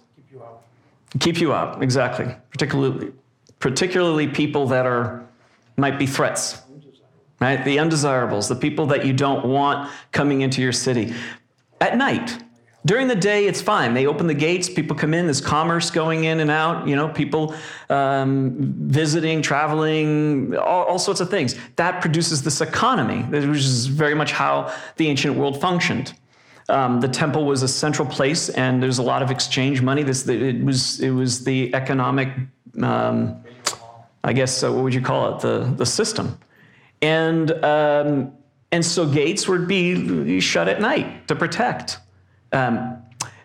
Keep 1.19 1.39
you 1.39 1.53
out, 1.53 1.83
exactly. 1.83 2.35
Particularly, 2.51 3.11
particularly 3.59 4.27
people 4.27 4.67
that 4.67 4.85
are 4.85 5.23
might 5.77 5.97
be 5.97 6.05
threats, 6.05 6.61
right? 7.39 7.63
The 7.63 7.79
undesirables, 7.79 8.47
the 8.47 8.55
people 8.55 8.87
that 8.87 9.05
you 9.05 9.13
don't 9.13 9.45
want 9.45 9.91
coming 10.11 10.41
into 10.41 10.61
your 10.61 10.71
city. 10.71 11.13
At 11.81 11.97
night, 11.97 12.37
during 12.85 13.07
the 13.07 13.15
day, 13.15 13.45
it's 13.45 13.61
fine. 13.61 13.93
They 13.93 14.07
open 14.07 14.27
the 14.27 14.33
gates, 14.33 14.69
people 14.69 14.95
come 14.95 15.13
in, 15.13 15.25
there's 15.25 15.39
commerce 15.39 15.89
going 15.89 16.25
in 16.25 16.41
and 16.41 16.51
out, 16.51 16.87
you 16.87 16.95
know, 16.95 17.07
people 17.07 17.55
um, 17.89 18.55
visiting, 18.59 19.41
traveling, 19.41 20.55
all, 20.57 20.83
all, 20.83 20.99
sorts 20.99 21.21
of 21.21 21.29
things. 21.29 21.55
That 21.77 22.01
produces 22.01 22.43
this 22.43 22.59
economy, 22.59 23.23
which 23.23 23.59
is 23.59 23.85
very 23.85 24.15
much 24.15 24.33
how 24.33 24.73
the 24.97 25.07
ancient 25.07 25.37
world 25.37 25.61
functioned. 25.61 26.13
Um, 26.69 27.01
the 27.01 27.07
temple 27.07 27.45
was 27.45 27.61
a 27.61 27.67
central 27.67 28.07
place, 28.07 28.49
and 28.49 28.81
there's 28.81 28.97
a 28.97 29.03
lot 29.03 29.21
of 29.21 29.31
exchange 29.31 29.81
money. 29.81 30.03
This 30.03 30.27
it 30.27 30.63
was 30.63 30.99
it 31.01 31.11
was 31.11 31.43
the 31.43 31.73
economic, 31.75 32.29
um, 32.81 33.43
I 34.23 34.33
guess 34.33 34.63
uh, 34.63 34.71
what 34.71 34.83
would 34.83 34.93
you 34.93 35.01
call 35.01 35.35
it? 35.35 35.41
The 35.41 35.73
the 35.75 35.85
system, 35.85 36.39
and 37.01 37.51
um, 37.63 38.33
and 38.71 38.85
so 38.85 39.05
gates 39.05 39.47
would 39.47 39.67
be 39.67 40.39
shut 40.39 40.67
at 40.67 40.79
night 40.79 41.27
to 41.27 41.35
protect. 41.35 41.99
Um, 42.53 43.02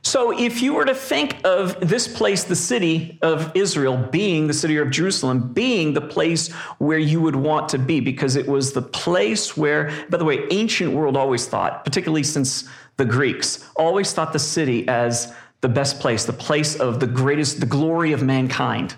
so 0.08 0.30
if 0.30 0.62
you 0.62 0.72
were 0.72 0.86
to 0.86 0.94
think 0.94 1.36
of 1.44 1.78
this 1.86 2.08
place, 2.08 2.44
the 2.44 2.56
city 2.56 3.18
of 3.20 3.52
Israel, 3.54 3.96
being 4.10 4.46
the 4.46 4.54
city 4.54 4.78
of 4.78 4.90
Jerusalem, 4.90 5.52
being 5.52 5.92
the 5.92 6.00
place 6.00 6.50
where 6.78 6.98
you 6.98 7.20
would 7.20 7.36
want 7.36 7.68
to 7.68 7.78
be, 7.78 8.00
because 8.00 8.34
it 8.34 8.48
was 8.48 8.72
the 8.72 8.80
place 8.80 9.54
where, 9.54 9.92
by 10.08 10.16
the 10.16 10.24
way, 10.24 10.46
ancient 10.50 10.92
world 10.92 11.14
always 11.14 11.46
thought, 11.46 11.84
particularly 11.84 12.22
since 12.22 12.66
the 12.96 13.04
Greeks 13.04 13.68
always 13.76 14.12
thought 14.12 14.32
the 14.32 14.38
city 14.38 14.88
as 14.88 15.34
the 15.60 15.68
best 15.68 16.00
place, 16.00 16.24
the 16.24 16.32
place 16.32 16.74
of 16.76 17.00
the 17.00 17.06
greatest, 17.06 17.60
the 17.60 17.66
glory 17.66 18.12
of 18.12 18.22
mankind. 18.22 18.96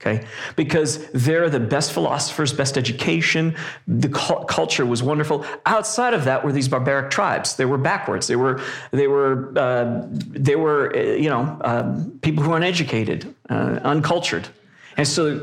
Okay? 0.00 0.26
Because 0.56 1.06
they're 1.12 1.50
the 1.50 1.60
best 1.60 1.92
philosophers, 1.92 2.52
best 2.52 2.78
education. 2.78 3.54
The 3.86 4.08
cu- 4.08 4.44
culture 4.46 4.86
was 4.86 5.02
wonderful. 5.02 5.44
Outside 5.66 6.14
of 6.14 6.24
that 6.24 6.44
were 6.44 6.52
these 6.52 6.68
barbaric 6.68 7.10
tribes. 7.10 7.56
They 7.56 7.66
were 7.66 7.78
backwards. 7.78 8.26
They 8.26 8.36
were 8.36 8.60
they 8.90 9.06
were 9.06 9.52
uh, 9.58 10.06
they 10.10 10.56
were 10.56 10.96
uh, 10.96 11.00
you 11.00 11.28
know 11.28 11.58
uh, 11.62 12.00
people 12.22 12.42
who 12.42 12.50
were 12.50 12.56
uneducated, 12.56 13.34
uh, 13.48 13.80
uncultured, 13.84 14.48
and 14.96 15.06
so 15.06 15.38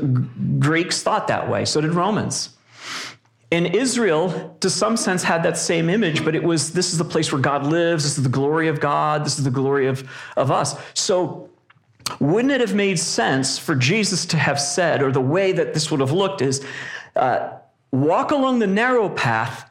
Greeks 0.58 1.02
thought 1.02 1.28
that 1.28 1.48
way. 1.48 1.64
So 1.64 1.80
did 1.80 1.94
Romans. 1.94 2.50
And 3.50 3.74
Israel, 3.74 4.56
to 4.60 4.68
some 4.68 4.98
sense, 4.98 5.22
had 5.22 5.42
that 5.44 5.56
same 5.56 5.88
image, 5.88 6.22
but 6.22 6.34
it 6.34 6.44
was 6.44 6.72
this 6.74 6.92
is 6.92 6.98
the 6.98 7.04
place 7.04 7.32
where 7.32 7.40
God 7.40 7.64
lives, 7.64 8.04
this 8.04 8.18
is 8.18 8.22
the 8.22 8.28
glory 8.28 8.68
of 8.68 8.78
God, 8.78 9.24
this 9.24 9.38
is 9.38 9.44
the 9.44 9.50
glory 9.50 9.86
of, 9.86 10.06
of 10.36 10.50
us. 10.50 10.78
So, 10.92 11.48
wouldn't 12.20 12.52
it 12.52 12.60
have 12.60 12.74
made 12.74 12.98
sense 12.98 13.58
for 13.58 13.74
Jesus 13.74 14.26
to 14.26 14.36
have 14.36 14.60
said, 14.60 15.02
or 15.02 15.12
the 15.12 15.20
way 15.20 15.52
that 15.52 15.74
this 15.74 15.90
would 15.90 16.00
have 16.00 16.12
looked 16.12 16.42
is 16.42 16.64
uh, 17.16 17.50
walk 17.90 18.30
along 18.30 18.58
the 18.58 18.66
narrow 18.66 19.08
path, 19.08 19.70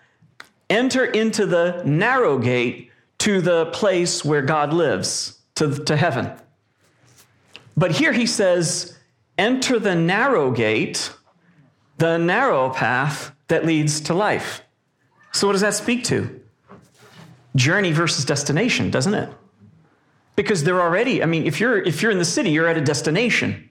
enter 0.70 1.06
into 1.06 1.46
the 1.46 1.82
narrow 1.86 2.38
gate 2.38 2.92
to 3.20 3.42
the 3.42 3.68
place 3.68 4.24
where 4.24 4.42
God 4.42 4.74
lives, 4.74 5.40
to, 5.56 5.84
to 5.86 5.96
heaven. 5.96 6.32
But 7.76 7.92
here 7.92 8.12
he 8.12 8.26
says, 8.26 8.98
enter 9.38 9.80
the 9.80 9.96
narrow 9.96 10.52
gate, 10.52 11.12
the 11.98 12.18
narrow 12.18 12.70
path 12.70 13.32
that 13.48 13.66
leads 13.66 14.02
to 14.02 14.14
life. 14.14 14.62
So, 15.32 15.48
what 15.48 15.54
does 15.54 15.62
that 15.62 15.74
speak 15.74 16.04
to? 16.06 16.42
Journey 17.56 17.92
versus 17.92 18.26
destination, 18.26 18.92
doesn't 18.92 19.14
it? 19.14 19.30
Because 20.38 20.64
they're 20.64 20.82
already, 20.82 21.22
I 21.22 21.26
mean, 21.26 21.46
if 21.46 21.60
you're 21.60 21.84
if 21.84 22.02
you're 22.02 22.12
in 22.12 22.20
the 22.20 22.26
city, 22.26 22.52
you're 22.52 22.68
at 22.68 22.78
a 22.78 22.82
destination. 22.82 23.70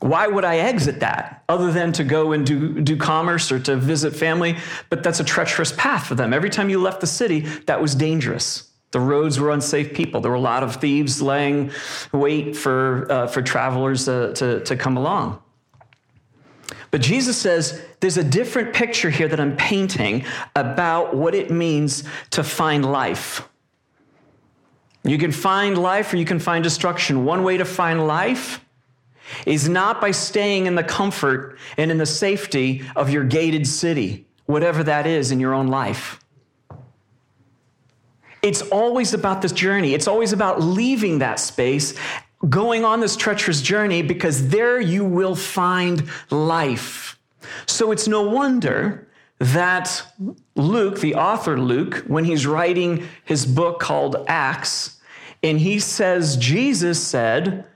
Why 0.00 0.26
would 0.26 0.44
I 0.44 0.58
exit 0.58 1.00
that 1.00 1.44
other 1.48 1.72
than 1.72 1.92
to 1.92 2.04
go 2.04 2.32
and 2.32 2.46
do, 2.46 2.80
do 2.80 2.96
commerce 2.96 3.50
or 3.50 3.58
to 3.60 3.76
visit 3.76 4.14
family? 4.14 4.56
But 4.88 5.02
that's 5.02 5.20
a 5.20 5.24
treacherous 5.24 5.72
path 5.72 6.06
for 6.06 6.14
them. 6.14 6.32
Every 6.32 6.50
time 6.50 6.70
you 6.70 6.80
left 6.80 7.00
the 7.00 7.06
city, 7.06 7.40
that 7.66 7.80
was 7.80 7.94
dangerous. 7.94 8.70
The 8.92 9.00
roads 9.00 9.40
were 9.40 9.50
unsafe 9.50 9.94
people. 9.94 10.20
There 10.20 10.30
were 10.30 10.36
a 10.36 10.40
lot 10.40 10.62
of 10.62 10.76
thieves 10.76 11.20
laying 11.20 11.70
wait 12.12 12.56
for, 12.56 13.10
uh, 13.10 13.26
for 13.26 13.42
travelers 13.42 14.08
uh, 14.08 14.32
to, 14.36 14.60
to 14.60 14.76
come 14.76 14.96
along. 14.96 15.42
But 16.90 17.00
Jesus 17.00 17.36
says 17.36 17.82
there's 18.00 18.16
a 18.16 18.24
different 18.24 18.72
picture 18.74 19.10
here 19.10 19.28
that 19.28 19.40
I'm 19.40 19.56
painting 19.56 20.24
about 20.54 21.16
what 21.16 21.34
it 21.34 21.50
means 21.50 22.04
to 22.30 22.44
find 22.44 22.84
life. 22.84 23.48
You 25.06 25.18
can 25.18 25.30
find 25.30 25.78
life 25.78 26.12
or 26.12 26.16
you 26.16 26.24
can 26.24 26.40
find 26.40 26.64
destruction. 26.64 27.24
One 27.24 27.44
way 27.44 27.56
to 27.56 27.64
find 27.64 28.06
life 28.06 28.60
is 29.46 29.68
not 29.68 30.00
by 30.00 30.10
staying 30.10 30.66
in 30.66 30.74
the 30.74 30.82
comfort 30.82 31.58
and 31.76 31.90
in 31.90 31.98
the 31.98 32.06
safety 32.06 32.82
of 32.96 33.10
your 33.10 33.24
gated 33.24 33.66
city, 33.66 34.26
whatever 34.46 34.82
that 34.82 35.06
is 35.06 35.30
in 35.30 35.38
your 35.38 35.54
own 35.54 35.68
life. 35.68 36.20
It's 38.42 38.62
always 38.62 39.14
about 39.14 39.42
this 39.42 39.52
journey. 39.52 39.94
It's 39.94 40.08
always 40.08 40.32
about 40.32 40.60
leaving 40.60 41.20
that 41.20 41.40
space 41.40 41.94
going 42.48 42.84
on 42.84 43.00
this 43.00 43.16
treacherous 43.16 43.62
journey 43.62 44.02
because 44.02 44.48
there 44.48 44.80
you 44.80 45.04
will 45.04 45.34
find 45.34 46.08
life. 46.30 47.18
So 47.66 47.92
it's 47.92 48.06
no 48.06 48.22
wonder 48.22 49.08
that 49.38 50.02
Luke, 50.54 51.00
the 51.00 51.14
author 51.14 51.58
Luke, 51.58 52.04
when 52.06 52.24
he's 52.24 52.46
writing 52.46 53.06
his 53.24 53.46
book 53.46 53.80
called 53.80 54.24
Acts, 54.28 54.95
and 55.46 55.60
he 55.60 55.78
says, 55.78 56.36
Jesus 56.36 57.04
said 57.04 57.66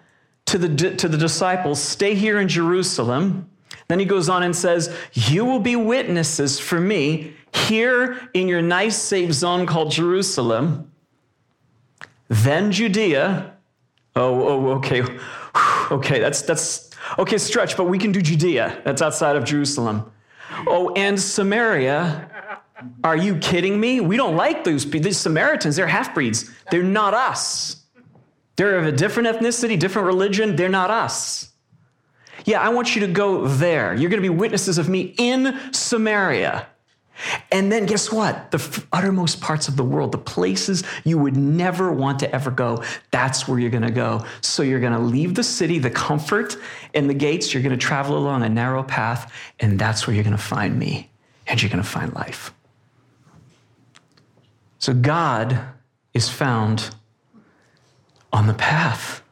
to 0.47 0.59
the, 0.59 0.95
to 0.97 1.09
the 1.09 1.19
disciples, 1.19 1.81
Stay 1.83 2.15
here 2.15 2.39
in 2.39 2.49
Jerusalem. 2.49 3.49
Then 3.89 3.99
he 3.99 4.05
goes 4.05 4.29
on 4.29 4.43
and 4.43 4.55
says, 4.55 4.95
You 5.13 5.45
will 5.45 5.61
be 5.61 5.77
witnesses 5.77 6.59
for 6.61 6.81
me 6.81 7.35
here 7.53 8.29
in 8.35 8.49
your 8.49 8.63
nice, 8.63 8.97
safe 8.97 9.33
zone 9.33 9.67
called 9.67 9.91
Jerusalem, 9.91 10.91
then 12.29 12.71
Judea, 12.71 13.55
Oh, 14.17 14.49
oh, 14.49 14.69
okay. 14.79 15.03
Okay, 15.91 16.21
that's 16.21 16.43
that's 16.43 16.91
okay, 17.19 17.37
stretch, 17.37 17.77
but 17.77 17.87
we 17.87 17.99
can 17.99 18.13
do 18.13 18.23
Judea. 18.23 18.81
That's 18.85 19.03
outside 19.03 19.35
of 19.35 19.43
Jerusalem. 19.43 20.13
Oh, 20.69 20.93
and 20.95 21.21
Samaria. 21.21 22.31
Are 23.05 23.17
you 23.17 23.37
kidding 23.37 23.79
me? 23.79 24.01
We 24.01 24.17
don't 24.17 24.37
like 24.37 24.65
those 24.65 24.85
people. 24.85 25.03
These 25.03 25.19
Samaritans, 25.19 25.77
they're 25.77 25.87
half 25.87 26.15
breeds. 26.15 26.51
They're 26.71 26.83
not 26.83 27.15
us. 27.15 27.85
They're 28.57 28.77
of 28.77 28.87
a 28.87 28.93
different 28.93 29.29
ethnicity, 29.29 29.79
different 29.79 30.07
religion. 30.07 30.57
They're 30.57 30.69
not 30.69 30.91
us. 30.91 31.51
Yeah, 32.45 32.61
I 32.61 32.71
want 32.71 32.95
you 32.95 33.01
to 33.03 33.13
go 33.13 33.47
there. 33.47 33.95
You're 33.95 34.11
going 34.11 34.23
to 34.23 34.29
be 34.29 34.35
witnesses 34.35 34.79
of 34.79 34.89
me 34.89 35.15
in 35.19 35.59
Samaria. 35.73 36.67
And 37.53 37.71
then 37.71 37.87
guess 37.87 38.11
what? 38.11 38.51
The 38.51 38.85
uttermost 38.93 39.41
parts 39.41 39.69
of 39.69 39.77
the 39.77 39.85
world, 39.85 40.13
the 40.13 40.19
places 40.19 40.85
you 41.05 41.19
would 41.19 41.37
never 41.37 41.93
want 41.93 42.19
to 42.21 42.35
ever 42.35 42.51
go, 42.51 42.83
that's 43.11 43.47
where 43.47 43.59
you're 43.59 43.71
going 43.71 43.83
to 43.83 43.91
go. 43.91 44.25
So 44.41 44.63
you're 44.63 44.81
going 44.81 44.95
to 44.95 44.99
leave 44.99 45.35
the 45.35 45.43
city, 45.43 45.79
the 45.79 45.91
comfort 45.91 46.57
and 46.95 47.11
the 47.11 47.15
gates. 47.15 47.53
You're 47.53 47.63
going 47.63 47.79
to 47.79 47.87
travel 47.87 48.17
along 48.17 48.43
a 48.43 48.49
narrow 48.49 48.83
path, 48.83 49.33
and 49.59 49.79
that's 49.79 50.07
where 50.07 50.15
you're 50.15 50.25
going 50.25 50.37
to 50.37 50.43
find 50.43 50.79
me, 50.79 51.11
and 51.47 51.61
you're 51.61 51.71
going 51.71 51.83
to 51.83 51.89
find 51.89 52.15
life. 52.15 52.55
So 54.81 54.95
God 54.95 55.61
is 56.15 56.29
found 56.31 56.91
on 58.33 58.47
the 58.47 58.55
path. 58.55 59.23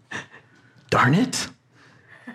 Darn 0.90 1.14
it. 1.14 1.48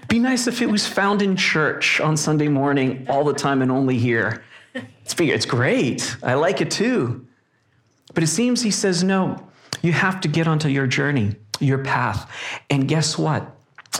Be 0.07 0.19
nice 0.19 0.45
if 0.45 0.61
it 0.61 0.69
was 0.69 0.85
found 0.85 1.23
in 1.23 1.35
church 1.35 1.99
on 1.99 2.15
Sunday 2.15 2.47
morning 2.47 3.07
all 3.09 3.23
the 3.23 3.33
time 3.33 3.63
and 3.63 3.71
only 3.71 3.97
here. 3.97 4.43
It's, 4.75 5.19
it's 5.19 5.45
great. 5.45 6.15
I 6.21 6.35
like 6.35 6.61
it 6.61 6.69
too. 6.69 7.25
But 8.13 8.23
it 8.23 8.27
seems 8.27 8.61
he 8.61 8.69
says, 8.69 9.03
no, 9.03 9.37
you 9.81 9.91
have 9.91 10.21
to 10.21 10.27
get 10.27 10.47
onto 10.47 10.69
your 10.69 10.85
journey, 10.85 11.35
your 11.59 11.79
path. 11.79 12.31
And 12.69 12.87
guess 12.87 13.17
what? 13.17 13.51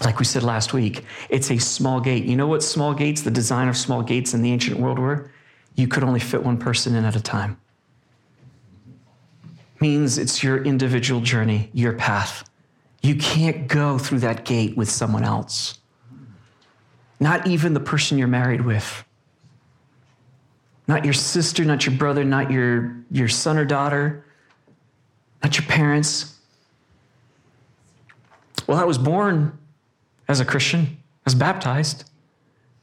Like 0.03 0.19
we 0.19 0.25
said 0.25 0.43
last 0.43 0.71
week, 0.71 1.03
it's 1.29 1.49
a 1.49 1.57
small 1.57 1.99
gate. 1.99 2.25
You 2.25 2.35
know 2.35 2.47
what 2.47 2.61
small 2.61 2.93
gates, 2.93 3.23
the 3.23 3.31
design 3.31 3.69
of 3.69 3.75
small 3.75 4.03
gates 4.03 4.35
in 4.35 4.43
the 4.43 4.51
ancient 4.51 4.79
world 4.79 4.99
were? 4.99 5.31
You 5.73 5.87
could 5.87 6.03
only 6.03 6.19
fit 6.19 6.43
one 6.43 6.57
person 6.57 6.93
in 6.93 7.05
at 7.05 7.15
a 7.15 7.21
time. 7.21 7.59
Means 9.79 10.17
it's 10.17 10.41
your 10.41 10.63
individual 10.63 11.21
journey, 11.21 11.69
your 11.73 11.93
path. 11.93 12.49
You 13.01 13.15
can't 13.15 13.67
go 13.67 13.97
through 13.97 14.19
that 14.19 14.45
gate 14.45 14.75
with 14.75 14.89
someone 14.89 15.23
else. 15.23 15.79
Not 17.19 17.47
even 17.47 17.73
the 17.73 17.79
person 17.79 18.17
you're 18.17 18.27
married 18.27 18.61
with. 18.61 19.03
Not 20.87 21.03
your 21.03 21.13
sister, 21.13 21.65
not 21.65 21.85
your 21.85 21.95
brother, 21.95 22.23
not 22.23 22.51
your, 22.51 22.95
your 23.11 23.27
son 23.27 23.57
or 23.57 23.65
daughter, 23.65 24.25
not 25.43 25.57
your 25.57 25.65
parents. 25.67 26.35
Well, 28.67 28.77
I 28.77 28.83
was 28.83 28.97
born 28.97 29.57
as 30.27 30.39
a 30.39 30.45
Christian, 30.45 30.81
I 30.81 31.25
was 31.25 31.35
baptized 31.35 32.09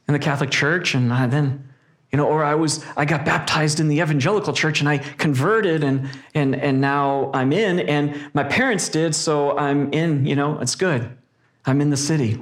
in 0.07 0.13
the 0.13 0.19
Catholic 0.19 0.49
Church, 0.49 0.95
and 0.95 1.11
I 1.11 1.27
then, 1.27 1.69
you 2.13 2.17
know, 2.17 2.27
or 2.27 2.43
I 2.43 2.53
was, 2.53 2.85
I 2.95 3.05
got 3.05 3.25
baptized 3.25 3.79
in 3.79 3.87
the 3.87 3.99
evangelical 3.99 4.53
church 4.53 4.81
and 4.81 4.87
I 4.87 4.99
converted 4.99 5.83
and 5.83 6.07
and 6.35 6.55
and 6.55 6.79
now 6.79 7.31
I'm 7.33 7.51
in, 7.51 7.79
and 7.79 8.29
my 8.35 8.43
parents 8.43 8.87
did, 8.87 9.15
so 9.15 9.57
I'm 9.57 9.91
in, 9.91 10.23
you 10.23 10.35
know, 10.35 10.59
it's 10.59 10.75
good. 10.75 11.17
I'm 11.65 11.81
in 11.81 11.89
the 11.89 11.97
city. 11.97 12.39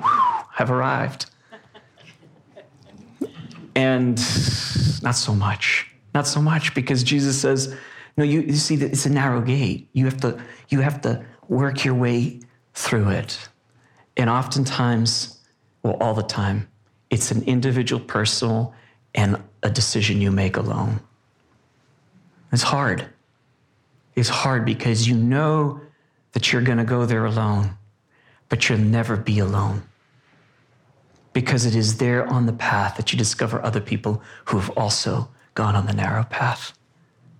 I've 0.60 0.70
arrived. 0.70 1.28
And 3.74 4.18
not 5.02 5.16
so 5.16 5.34
much. 5.34 5.88
Not 6.14 6.28
so 6.28 6.42
much 6.42 6.74
because 6.74 7.02
Jesus 7.02 7.40
says, 7.40 7.74
no, 8.18 8.26
you, 8.26 8.42
you 8.42 8.56
see 8.56 8.76
that 8.76 8.92
it's 8.92 9.06
a 9.06 9.10
narrow 9.10 9.40
gate. 9.40 9.88
You 9.94 10.04
have 10.04 10.20
to, 10.22 10.38
you 10.68 10.82
have 10.82 11.00
to 11.04 11.24
work 11.48 11.86
your 11.86 11.96
way 11.96 12.42
through 12.74 13.08
it. 13.10 13.40
And 14.18 14.30
oftentimes, 14.30 15.40
well, 15.84 15.96
all 16.02 16.14
the 16.14 16.24
time, 16.24 16.68
it's 17.10 17.32
an 17.32 17.44
individual, 17.44 18.04
personal, 18.04 18.74
and 19.16 19.42
a 19.64 19.70
decision 19.70 20.22
you 20.22 20.32
make 20.32 20.58
alone. 20.58 21.02
It's 22.52 22.64
hard. 22.64 23.08
It's 24.16 24.30
hard 24.30 24.66
because 24.66 25.08
you 25.08 25.16
know 25.16 25.82
that 26.34 26.52
you're 26.52 26.62
going 26.62 26.78
to 26.78 26.84
go 26.84 27.06
there 27.06 27.26
alone, 27.26 27.78
but 28.50 28.68
you'll 28.68 28.80
never 28.80 29.16
be 29.16 29.40
alone 29.40 29.84
because 31.34 31.66
it 31.66 31.76
is 31.76 31.98
there 31.98 32.28
on 32.28 32.46
the 32.46 32.54
path 32.54 32.98
that 32.98 33.12
you 33.12 33.18
discover 33.18 33.64
other 33.64 33.80
people 33.80 34.22
who 34.46 34.60
have 34.60 34.70
also 34.72 35.30
gone 35.54 35.76
on 35.76 35.86
the 35.86 35.94
narrow 35.94 36.24
path. 36.24 36.74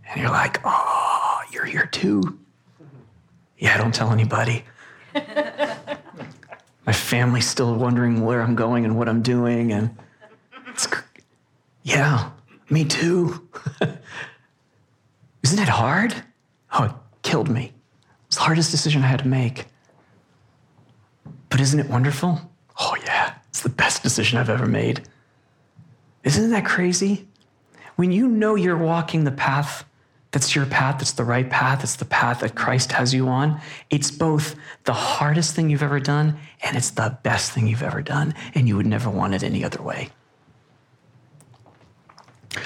And 0.10 0.22
you're 0.22 0.30
like, 0.32 0.60
oh, 0.64 1.42
you're 1.52 1.66
here 1.66 1.88
too. 1.88 2.40
Yeah, 3.58 3.78
don't 3.78 3.94
tell 3.94 4.12
anybody. 4.12 4.64
My 6.86 6.94
family's 6.94 7.48
still 7.48 7.76
wondering 7.76 8.22
where 8.22 8.42
I'm 8.42 8.56
going 8.56 8.86
and 8.86 8.98
what 8.98 9.08
I'm 9.08 9.22
doing. 9.22 9.72
And 9.72 9.96
it's, 10.68 10.88
yeah, 11.84 12.30
me 12.70 12.86
too. 12.86 13.48
Isn't 15.44 15.60
it 15.60 15.70
hard? 15.70 16.16
Oh, 16.74 16.84
it 16.86 16.92
killed 17.24 17.50
me. 17.50 17.74
It's 18.28 18.38
the 18.38 18.44
hardest 18.44 18.72
decision 18.72 19.04
I 19.04 19.08
had 19.08 19.20
to 19.20 19.28
make. 19.28 19.66
But 21.50 21.60
isn't 21.60 21.80
it 21.80 21.90
wonderful? 21.90 22.40
Oh, 22.80 22.96
yeah. 23.04 23.34
It's 23.50 23.62
the 23.62 23.70
best 23.70 24.04
decision 24.04 24.40
I've 24.40 24.50
ever 24.50 24.68
made. 24.68 25.02
Isn't 26.24 26.50
that 26.52 26.66
crazy? 26.66 27.28
When 27.98 28.14
you 28.14 28.30
know 28.30 28.56
you're 28.56 28.78
walking 28.78 29.26
the 29.26 29.32
path 29.32 29.84
that's 30.32 30.56
your 30.56 30.66
path, 30.66 31.00
that's 31.00 31.12
the 31.12 31.26
right 31.26 31.50
path, 31.50 31.84
it's 31.84 31.98
the 31.98 32.06
path 32.06 32.40
that 32.40 32.56
Christ 32.56 32.94
has 32.94 33.14
you 33.14 33.28
on, 33.28 33.60
it's 33.90 34.10
both 34.10 34.56
the 34.86 34.94
hardest 34.94 35.56
thing 35.56 35.70
you've 35.70 35.84
ever 35.84 36.00
done 36.00 36.38
and 36.64 36.78
it's 36.78 36.92
the 36.92 37.18
best 37.22 37.52
thing 37.52 37.68
you've 37.68 37.84
ever 37.84 38.02
done, 38.02 38.34
and 38.56 38.68
you 38.68 38.78
would 38.78 38.86
never 38.86 39.10
want 39.10 39.34
it 39.34 39.44
any 39.44 39.64
other 39.64 39.82
way. 39.82 40.10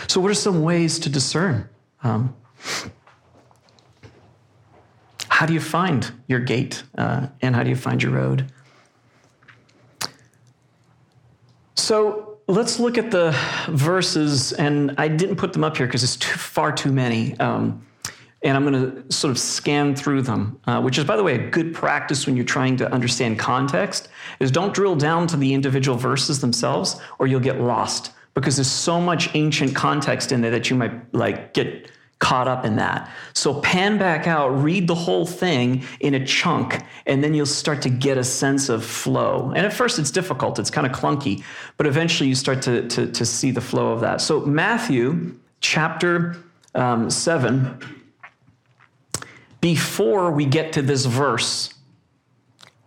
So, 0.08 0.20
what 0.20 0.32
are 0.32 0.36
some 0.36 0.64
ways 0.64 1.00
to 1.00 1.10
discern? 1.10 1.70
Um, 2.04 2.36
how 5.30 5.46
do 5.46 5.54
you 5.54 5.60
find 5.60 6.12
your 6.28 6.40
gate 6.40 6.84
uh, 6.98 7.28
and 7.42 7.56
how 7.56 7.64
do 7.64 7.70
you 7.70 7.76
find 7.76 8.02
your 8.02 8.14
road? 8.14 8.52
So 11.76 12.40
let's 12.48 12.80
look 12.80 12.98
at 12.98 13.12
the 13.12 13.38
verses, 13.68 14.54
and 14.54 14.96
I 14.98 15.08
didn't 15.08 15.36
put 15.36 15.54
them 15.54 15.64
up 15.64 15.78
here 15.78 15.86
because 15.86 16.04
it's 16.04 16.16
too, 16.16 16.38
far 16.38 16.72
too 16.72 16.92
many. 16.92 17.38
Um, 17.40 17.86
and 18.44 18.56
I'm 18.56 18.66
going 18.66 19.04
to 19.04 19.12
sort 19.14 19.30
of 19.30 19.38
scan 19.38 19.96
through 19.96 20.22
them, 20.24 20.60
uh, 20.66 20.82
which 20.82 20.98
is, 20.98 21.04
by 21.04 21.16
the 21.16 21.24
way, 21.24 21.36
a 21.36 21.50
good 21.50 21.76
practice 21.76 22.26
when 22.26 22.36
you're 22.36 22.46
trying 22.46 22.78
to 22.78 22.92
understand 22.92 23.38
context. 23.38 24.08
Is 24.40 24.52
don't 24.52 24.74
drill 24.74 24.96
down 24.96 25.28
to 25.28 25.38
the 25.38 25.54
individual 25.54 25.96
verses 25.96 26.40
themselves, 26.40 27.00
or 27.20 27.28
you'll 27.28 27.40
get 27.40 27.60
lost 27.60 28.12
because 28.36 28.58
there's 28.58 28.70
so 28.70 29.02
much 29.02 29.34
ancient 29.34 29.76
context 29.76 30.32
in 30.32 30.42
there 30.42 30.52
that 30.52 30.70
you 30.70 30.76
might 30.76 31.14
like 31.14 31.54
get 31.54 31.90
caught 32.20 32.48
up 32.48 32.66
in 32.66 32.76
that. 32.78 33.10
So 33.34 33.60
pan 33.62 33.98
back 33.98 34.28
out, 34.28 34.50
read 34.50 34.88
the 34.88 34.96
whole 34.96 35.26
thing 35.26 35.84
in 36.00 36.14
a 36.14 36.26
chunk, 36.26 36.82
and 37.06 37.24
then 37.24 37.34
you'll 37.34 37.46
start 37.46 37.82
to 37.84 37.90
get 37.90 38.18
a 38.18 38.24
sense 38.24 38.70
of 38.70 38.86
flow. 38.86 39.52
And 39.56 39.66
at 39.66 39.74
first 39.74 40.00
it's 40.00 40.12
difficult, 40.12 40.60
it's 40.60 40.70
kind 40.70 40.88
of 40.88 40.94
clunky, 40.94 41.44
but 41.78 41.88
eventually 41.88 42.30
you 42.30 42.36
start 42.36 42.62
to, 42.64 42.88
to, 42.90 43.12
to 43.12 43.26
see 43.26 43.52
the 43.52 43.62
flow 43.62 43.92
of 43.92 44.02
that. 44.02 44.22
So 44.22 44.42
Matthew 44.42 45.38
chapter 45.60 46.38
um, 46.74 47.10
7, 47.10 47.80
before 49.62 50.32
we 50.32 50.46
get 50.46 50.74
to 50.74 50.82
this 50.82 51.06
verse 51.06 51.74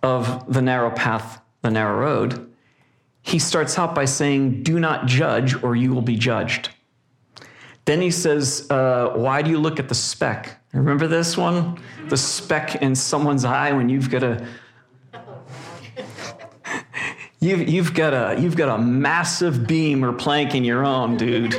of 0.02 0.52
the 0.52 0.62
narrow 0.62 0.90
path, 0.90 1.40
the 1.62 1.70
narrow 1.70 1.98
road, 1.98 2.47
he 3.28 3.38
starts 3.38 3.78
out 3.78 3.94
by 3.94 4.04
saying, 4.04 4.62
Do 4.62 4.80
not 4.80 5.06
judge, 5.06 5.62
or 5.62 5.76
you 5.76 5.92
will 5.92 6.02
be 6.02 6.16
judged. 6.16 6.70
Then 7.84 8.00
he 8.00 8.10
says, 8.10 8.66
uh, 8.70 9.12
Why 9.14 9.42
do 9.42 9.50
you 9.50 9.58
look 9.58 9.78
at 9.78 9.88
the 9.88 9.94
speck? 9.94 10.58
Remember 10.72 11.06
this 11.06 11.36
one? 11.36 11.78
The 12.08 12.16
speck 12.16 12.76
in 12.76 12.94
someone's 12.94 13.44
eye 13.44 13.72
when 13.72 13.88
you've 13.88 14.10
got 14.10 14.22
a. 14.22 14.46
You've, 17.40 17.68
you've, 17.68 17.94
got 17.94 18.14
a, 18.14 18.40
you've 18.40 18.56
got 18.56 18.68
a 18.68 18.82
massive 18.82 19.68
beam 19.68 20.04
or 20.04 20.12
plank 20.12 20.56
in 20.56 20.64
your 20.64 20.84
own, 20.84 21.16
dude. 21.16 21.54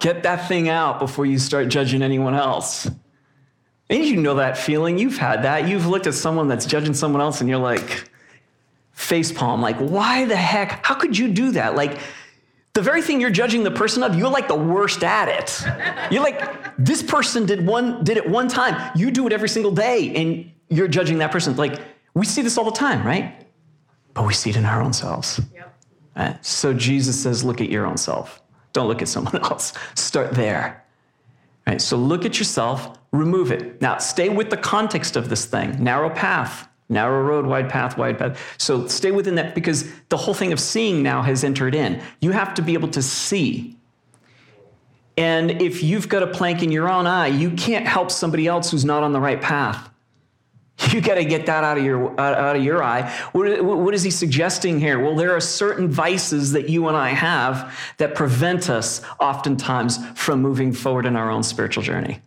Get 0.00 0.24
that 0.24 0.48
thing 0.48 0.68
out 0.68 0.98
before 0.98 1.26
you 1.26 1.38
start 1.38 1.68
judging 1.68 2.02
anyone 2.02 2.34
else. 2.34 2.90
And 3.88 4.04
you 4.04 4.16
know 4.16 4.34
that 4.34 4.58
feeling. 4.58 4.98
You've 4.98 5.18
had 5.18 5.44
that. 5.44 5.68
You've 5.68 5.86
looked 5.86 6.08
at 6.08 6.14
someone 6.14 6.48
that's 6.48 6.66
judging 6.66 6.92
someone 6.92 7.22
else 7.22 7.40
and 7.40 7.48
you're 7.48 7.60
like, 7.60 8.10
facepalm, 9.02 9.60
like, 9.60 9.76
why 9.78 10.24
the 10.24 10.36
heck? 10.36 10.84
How 10.86 10.94
could 10.94 11.16
you 11.18 11.28
do 11.28 11.52
that? 11.52 11.74
Like, 11.74 11.98
the 12.74 12.80
very 12.80 13.02
thing 13.02 13.20
you're 13.20 13.30
judging 13.30 13.64
the 13.64 13.70
person 13.70 14.02
of, 14.02 14.14
you're 14.16 14.30
like 14.30 14.48
the 14.48 14.56
worst 14.56 15.04
at 15.04 15.28
it. 15.28 16.10
You're 16.10 16.22
like, 16.22 16.74
this 16.78 17.02
person 17.02 17.44
did 17.44 17.66
one 17.66 18.02
did 18.02 18.16
it 18.16 18.28
one 18.28 18.48
time. 18.48 18.92
You 18.96 19.10
do 19.10 19.26
it 19.26 19.32
every 19.32 19.48
single 19.48 19.72
day, 19.72 20.14
and 20.14 20.50
you're 20.68 20.88
judging 20.88 21.18
that 21.18 21.30
person. 21.30 21.54
Like, 21.56 21.78
we 22.14 22.24
see 22.24 22.40
this 22.40 22.56
all 22.56 22.64
the 22.64 22.70
time, 22.70 23.06
right? 23.06 23.46
But 24.14 24.26
we 24.26 24.32
see 24.32 24.50
it 24.50 24.56
in 24.56 24.64
our 24.64 24.80
own 24.80 24.92
selves. 24.92 25.40
Yep. 25.54 25.78
Right? 26.16 26.44
So 26.44 26.72
Jesus 26.72 27.20
says, 27.20 27.44
look 27.44 27.60
at 27.60 27.68
your 27.68 27.86
own 27.86 27.96
self. 27.96 28.42
Don't 28.72 28.88
look 28.88 29.02
at 29.02 29.08
someone 29.08 29.36
else. 29.42 29.74
Start 29.94 30.32
there. 30.32 30.84
Right? 31.66 31.80
So 31.80 31.96
look 31.96 32.24
at 32.24 32.38
yourself, 32.38 32.98
remove 33.12 33.52
it. 33.52 33.80
Now, 33.80 33.98
stay 33.98 34.28
with 34.28 34.50
the 34.50 34.56
context 34.56 35.16
of 35.16 35.28
this 35.28 35.44
thing. 35.44 35.82
Narrow 35.82 36.10
path. 36.10 36.68
Narrow 36.92 37.22
road, 37.22 37.46
wide 37.46 37.68
path, 37.68 37.96
wide 37.96 38.18
path. 38.18 38.38
So 38.58 38.86
stay 38.86 39.10
within 39.10 39.34
that 39.36 39.54
because 39.54 39.90
the 40.10 40.16
whole 40.16 40.34
thing 40.34 40.52
of 40.52 40.60
seeing 40.60 41.02
now 41.02 41.22
has 41.22 41.42
entered 41.42 41.74
in. 41.74 42.02
You 42.20 42.32
have 42.32 42.54
to 42.54 42.62
be 42.62 42.74
able 42.74 42.88
to 42.88 43.02
see. 43.02 43.76
And 45.16 45.62
if 45.62 45.82
you've 45.82 46.08
got 46.08 46.22
a 46.22 46.26
plank 46.26 46.62
in 46.62 46.70
your 46.70 46.88
own 46.88 47.06
eye, 47.06 47.28
you 47.28 47.50
can't 47.50 47.86
help 47.86 48.10
somebody 48.10 48.46
else 48.46 48.70
who's 48.70 48.84
not 48.84 49.02
on 49.02 49.12
the 49.12 49.20
right 49.20 49.40
path. 49.40 49.88
You 50.92 51.00
got 51.00 51.14
to 51.14 51.24
get 51.24 51.46
that 51.46 51.64
out 51.64 51.78
of 51.78 51.84
your 51.84 52.20
out 52.20 52.56
of 52.56 52.62
your 52.62 52.82
eye. 52.82 53.08
What, 53.32 53.64
what 53.64 53.94
is 53.94 54.02
he 54.02 54.10
suggesting 54.10 54.80
here? 54.80 54.98
Well, 54.98 55.14
there 55.14 55.34
are 55.34 55.40
certain 55.40 55.88
vices 55.88 56.52
that 56.52 56.68
you 56.68 56.88
and 56.88 56.96
I 56.96 57.10
have 57.10 57.78
that 57.98 58.14
prevent 58.14 58.68
us 58.68 59.00
oftentimes 59.20 59.98
from 60.18 60.42
moving 60.42 60.72
forward 60.72 61.06
in 61.06 61.14
our 61.14 61.30
own 61.30 61.44
spiritual 61.44 61.84
journey. 61.84 62.20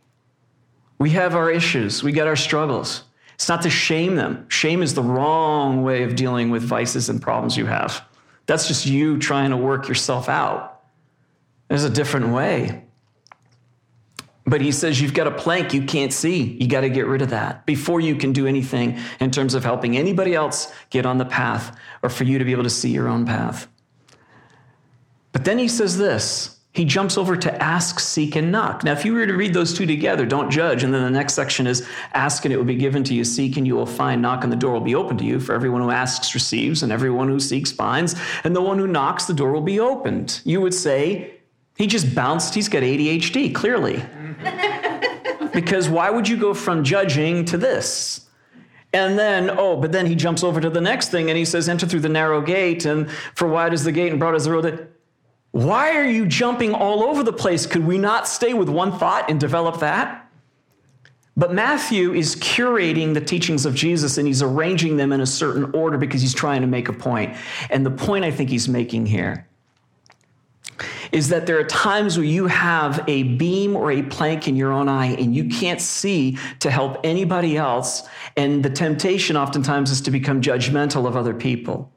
We 0.99 1.10
have 1.12 1.36
our 1.36 1.51
issues. 1.51 2.01
We 2.01 2.13
got 2.13 2.28
our 2.28 2.38
struggles. 2.38 3.04
It's 3.36 3.48
not 3.48 3.62
to 3.62 3.69
shame 3.69 4.15
them. 4.15 4.50
Shame 4.50 4.82
is 4.82 4.93
the 4.93 5.04
wrong 5.04 5.84
way 5.84 6.04
of 6.04 6.15
dealing 6.15 6.50
with 6.50 6.63
vices 6.63 7.10
and 7.10 7.21
problems 7.21 7.56
you 7.56 7.65
have. 7.65 8.04
That's 8.48 8.67
just 8.67 8.86
you 8.86 9.19
trying 9.19 9.52
to 9.52 9.58
work 9.58 9.88
yourself 9.88 10.28
out. 10.30 10.82
There's 11.67 11.84
a 11.84 11.89
different 11.89 12.30
way. 12.30 12.84
But 14.48 14.62
he 14.62 14.71
says 14.71 15.02
you've 15.02 15.15
got 15.15 15.28
a 15.28 15.32
plank 15.32 15.74
you 15.74 15.84
can't 15.84 16.13
see. 16.13 16.43
You 16.43 16.67
got 16.67 16.82
to 16.82 16.89
get 16.89 17.08
rid 17.08 17.21
of 17.24 17.32
that 17.32 17.65
before 17.65 18.00
you 18.00 18.15
can 18.15 18.32
do 18.32 18.45
anything 18.45 19.00
in 19.19 19.32
terms 19.32 19.56
of 19.56 19.63
helping 19.63 19.98
anybody 19.98 20.36
else 20.36 20.71
get 20.91 21.06
on 21.06 21.17
the 21.17 21.26
path 21.26 21.76
or 22.04 22.10
for 22.10 22.24
you 22.26 22.38
to 22.38 22.45
be 22.45 22.52
able 22.52 22.63
to 22.63 22.69
see 22.69 22.91
your 22.91 23.08
own 23.08 23.26
path. 23.26 23.67
But 25.32 25.45
then 25.45 25.58
he 25.58 25.67
says 25.67 25.98
this 25.98 26.54
he 26.75 26.83
jumps 26.83 27.17
over 27.17 27.38
to 27.38 27.63
ask, 27.63 28.01
seek, 28.01 28.35
and 28.35 28.51
knock. 28.51 28.83
Now, 28.83 28.91
if 28.91 29.05
you 29.05 29.13
were 29.13 29.25
to 29.25 29.33
read 29.33 29.53
those 29.53 29.73
two 29.73 29.85
together, 29.85 30.25
don't 30.25 30.51
judge. 30.51 30.83
And 30.83 30.93
then 30.93 31.03
the 31.03 31.09
next 31.09 31.33
section 31.33 31.67
is 31.67 31.88
ask 32.13 32.43
and 32.43 32.53
it 32.53 32.57
will 32.57 32.65
be 32.65 32.75
given 32.75 33.01
to 33.05 33.13
you, 33.13 33.23
seek 33.23 33.55
and 33.55 33.65
you 33.65 33.75
will 33.75 33.85
find, 33.85 34.21
knock 34.21 34.43
and 34.43 34.51
the 34.51 34.57
door 34.57 34.73
will 34.73 34.81
be 34.81 34.93
open 34.93 35.17
to 35.19 35.23
you. 35.23 35.39
For 35.39 35.55
everyone 35.55 35.81
who 35.81 35.89
asks 35.89 36.33
receives, 36.33 36.83
and 36.83 36.91
everyone 36.91 37.29
who 37.29 37.39
seeks 37.39 37.71
finds, 37.71 38.15
and 38.43 38.53
the 38.53 38.61
one 38.61 38.77
who 38.77 38.88
knocks, 38.88 39.23
the 39.23 39.33
door 39.33 39.53
will 39.53 39.61
be 39.61 39.79
opened. 39.79 40.41
You 40.43 40.59
would 40.59 40.73
say, 40.73 41.35
he 41.77 41.88
just 41.88 42.13
bounced, 42.13 42.53
he's 42.53 42.67
got 42.67 42.83
ADHD, 42.83 43.55
clearly. 43.55 44.03
because 45.53 45.88
why 45.88 46.09
would 46.09 46.27
you 46.27 46.35
go 46.35 46.53
from 46.53 46.83
judging 46.83 47.45
to 47.45 47.57
this? 47.57 48.27
And 48.91 49.17
then, 49.17 49.49
oh, 49.49 49.79
but 49.79 49.93
then 49.93 50.05
he 50.05 50.15
jumps 50.15 50.43
over 50.43 50.59
to 50.59 50.69
the 50.69 50.81
next 50.81 51.09
thing 51.09 51.29
and 51.29 51.38
he 51.38 51.45
says, 51.45 51.69
enter 51.69 51.85
through 51.85 52.01
the 52.01 52.09
narrow 52.09 52.41
gate, 52.41 52.83
and 52.83 53.09
for 53.09 53.47
wide 53.47 53.73
is 53.73 53.85
the 53.85 53.93
gate 53.93 54.11
and 54.11 54.19
broad 54.19 54.35
is 54.35 54.43
the 54.43 54.51
road. 54.51 54.89
Why 55.55 55.95
are 55.95 56.05
you 56.05 56.25
jumping 56.25 56.73
all 56.73 57.01
over 57.01 57.23
the 57.23 57.31
place? 57.31 57.65
Could 57.65 57.87
we 57.87 57.97
not 57.97 58.27
stay 58.27 58.53
with 58.53 58.67
one 58.67 58.99
thought 58.99 59.29
and 59.29 59.39
develop 59.39 59.79
that? 59.79 60.29
But 61.37 61.53
Matthew 61.53 62.13
is 62.13 62.35
curating 62.35 63.13
the 63.13 63.21
teachings 63.21 63.65
of 63.65 63.73
Jesus 63.73 64.17
and 64.17 64.27
he's 64.27 64.41
arranging 64.41 64.97
them 64.97 65.13
in 65.13 65.21
a 65.21 65.25
certain 65.25 65.71
order 65.73 65.97
because 65.97 66.21
he's 66.21 66.33
trying 66.33 66.59
to 66.59 66.67
make 66.67 66.89
a 66.89 66.93
point. 66.93 67.37
And 67.69 67.85
the 67.85 67.91
point 67.91 68.25
I 68.25 68.31
think 68.31 68.49
he's 68.49 68.67
making 68.67 69.05
here 69.05 69.47
is 71.13 71.29
that 71.29 71.45
there 71.45 71.57
are 71.57 71.63
times 71.63 72.17
where 72.17 72.25
you 72.25 72.47
have 72.47 73.01
a 73.07 73.23
beam 73.23 73.77
or 73.77 73.91
a 73.91 74.03
plank 74.03 74.49
in 74.49 74.57
your 74.57 74.73
own 74.73 74.89
eye 74.89 75.15
and 75.15 75.33
you 75.33 75.47
can't 75.47 75.79
see 75.79 76.37
to 76.59 76.69
help 76.69 76.99
anybody 77.05 77.55
else. 77.55 78.03
And 78.35 78.61
the 78.61 78.69
temptation 78.69 79.37
oftentimes 79.37 79.89
is 79.89 80.01
to 80.01 80.11
become 80.11 80.41
judgmental 80.41 81.07
of 81.07 81.15
other 81.15 81.33
people. 81.33 81.93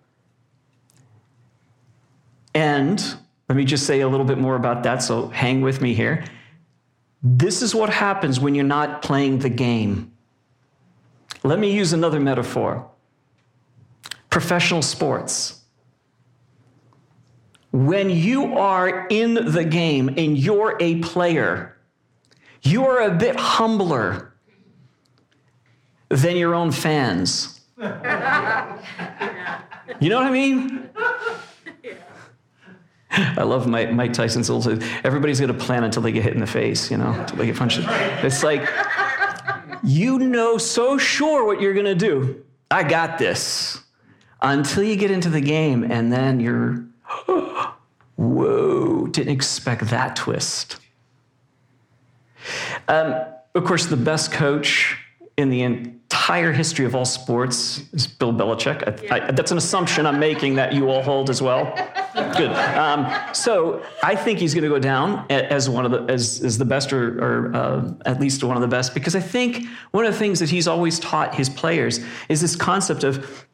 And 2.55 3.19
let 3.49 3.57
me 3.57 3.65
just 3.65 3.87
say 3.87 4.01
a 4.01 4.09
little 4.09 4.27
bit 4.27 4.39
more 4.39 4.57
about 4.57 4.83
that, 4.83 5.03
so 5.03 5.29
hang 5.29 5.63
with 5.63 5.81
me 5.81 5.95
here. 5.95 6.25
This 7.23 7.63
is 7.63 7.75
what 7.75 7.91
happens 7.91 8.39
when 8.39 8.55
you're 8.55 8.65
not 8.65 9.03
playing 9.03 9.39
the 9.39 9.49
game. 9.49 10.13
Let 11.43 11.59
me 11.59 11.73
use 11.73 11.93
another 11.93 12.21
metaphor 12.21 12.89
professional 14.31 14.83
sports. 14.83 15.63
When 17.73 18.11
you 18.11 18.57
are 18.59 19.07
in 19.09 19.35
the 19.35 19.65
game 19.65 20.09
and 20.17 20.39
you're 20.39 20.77
a 20.81 21.01
player, 21.01 21.77
you 22.63 22.87
are 22.87 23.01
a 23.01 23.11
bit 23.15 23.37
humbler 23.37 24.35
than 26.09 26.37
your 26.37 26.55
own 26.55 26.71
fans. 26.73 27.61
you 27.79 27.85
know 30.09 30.19
what 30.19 30.27
I 30.27 30.31
mean? 30.31 30.91
I 33.11 33.43
love 33.43 33.67
Mike, 33.67 33.93
Mike 33.93 34.13
Tyson's 34.13 34.47
says, 34.47 34.83
everybody's 35.05 35.41
going 35.41 35.53
to 35.53 35.59
plan 35.59 35.85
until 35.85 36.03
they 36.03 36.13
get 36.13 36.23
hit 36.23 36.35
in 36.35 36.41
the 36.41 36.47
face, 36.47 36.91
you 36.91 36.97
know, 36.97 37.13
until 37.13 37.37
they 37.37 37.47
get 37.47 37.57
punched. 37.57 37.81
It's 38.23 38.43
like, 38.43 38.69
you 39.83 40.19
know 40.19 40.59
so 40.59 40.99
sure 40.99 41.47
what 41.47 41.61
you're 41.61 41.75
going 41.75 41.87
to 41.87 41.95
do. 41.95 42.45
I 42.71 42.83
got 42.83 43.19
this. 43.19 43.81
Until 44.41 44.85
you 44.85 44.97
get 44.97 45.11
into 45.11 45.31
the 45.31 45.41
game, 45.41 45.91
and 45.91 46.13
then 46.13 46.39
you're, 46.39 46.85
whoa, 48.17 49.07
didn't 49.09 49.33
expect 49.33 49.89
that 49.89 50.15
twist. 50.15 50.77
Um, 52.87 53.15
of 53.55 53.65
course, 53.65 53.87
the 53.87 53.97
best 53.97 54.31
coach 54.31 54.97
in 55.37 55.51
the 55.51 55.63
entire 55.63 56.53
history 56.53 56.85
of 56.85 56.95
all 56.95 57.05
sports 57.05 57.83
is 57.93 58.07
Bill 58.07 58.33
Belichick. 58.33 59.11
I, 59.11 59.17
I, 59.17 59.31
that's 59.33 59.51
an 59.51 59.59
assumption 59.59 60.07
I'm 60.07 60.21
making 60.21 60.55
that 60.57 60.73
you 60.73 60.91
all 60.91 61.03
hold 61.03 61.31
as 61.31 61.43
well. 61.43 61.75
Good. 62.37 62.51
Um, 62.51 63.13
so 63.33 63.83
I 64.03 64.15
think 64.15 64.39
he's 64.39 64.55
going 64.55 64.65
to 64.65 64.69
go 64.69 64.79
down 64.79 65.27
as 65.31 65.69
one 65.69 65.85
of 65.85 65.91
the 65.91 66.13
as, 66.13 66.43
as 66.43 66.59
the 66.59 66.65
best, 66.65 66.93
or, 66.93 67.19
or 67.23 67.57
uh, 67.57 67.93
at 68.07 68.21
least 68.21 68.43
one 68.45 68.57
of 68.57 68.61
the 68.61 68.69
best, 68.69 68.95
because 68.95 69.15
I 69.15 69.21
think 69.21 69.67
one 69.93 70.05
of 70.05 70.13
the 70.13 70.19
things 70.19 70.41
that 70.41 70.51
he's 70.51 70.69
always 70.69 70.99
taught 70.99 71.35
his 71.35 71.49
players 71.49 72.01
is 72.29 72.41
this 72.41 72.57
concept 72.57 73.05
of 73.05 73.47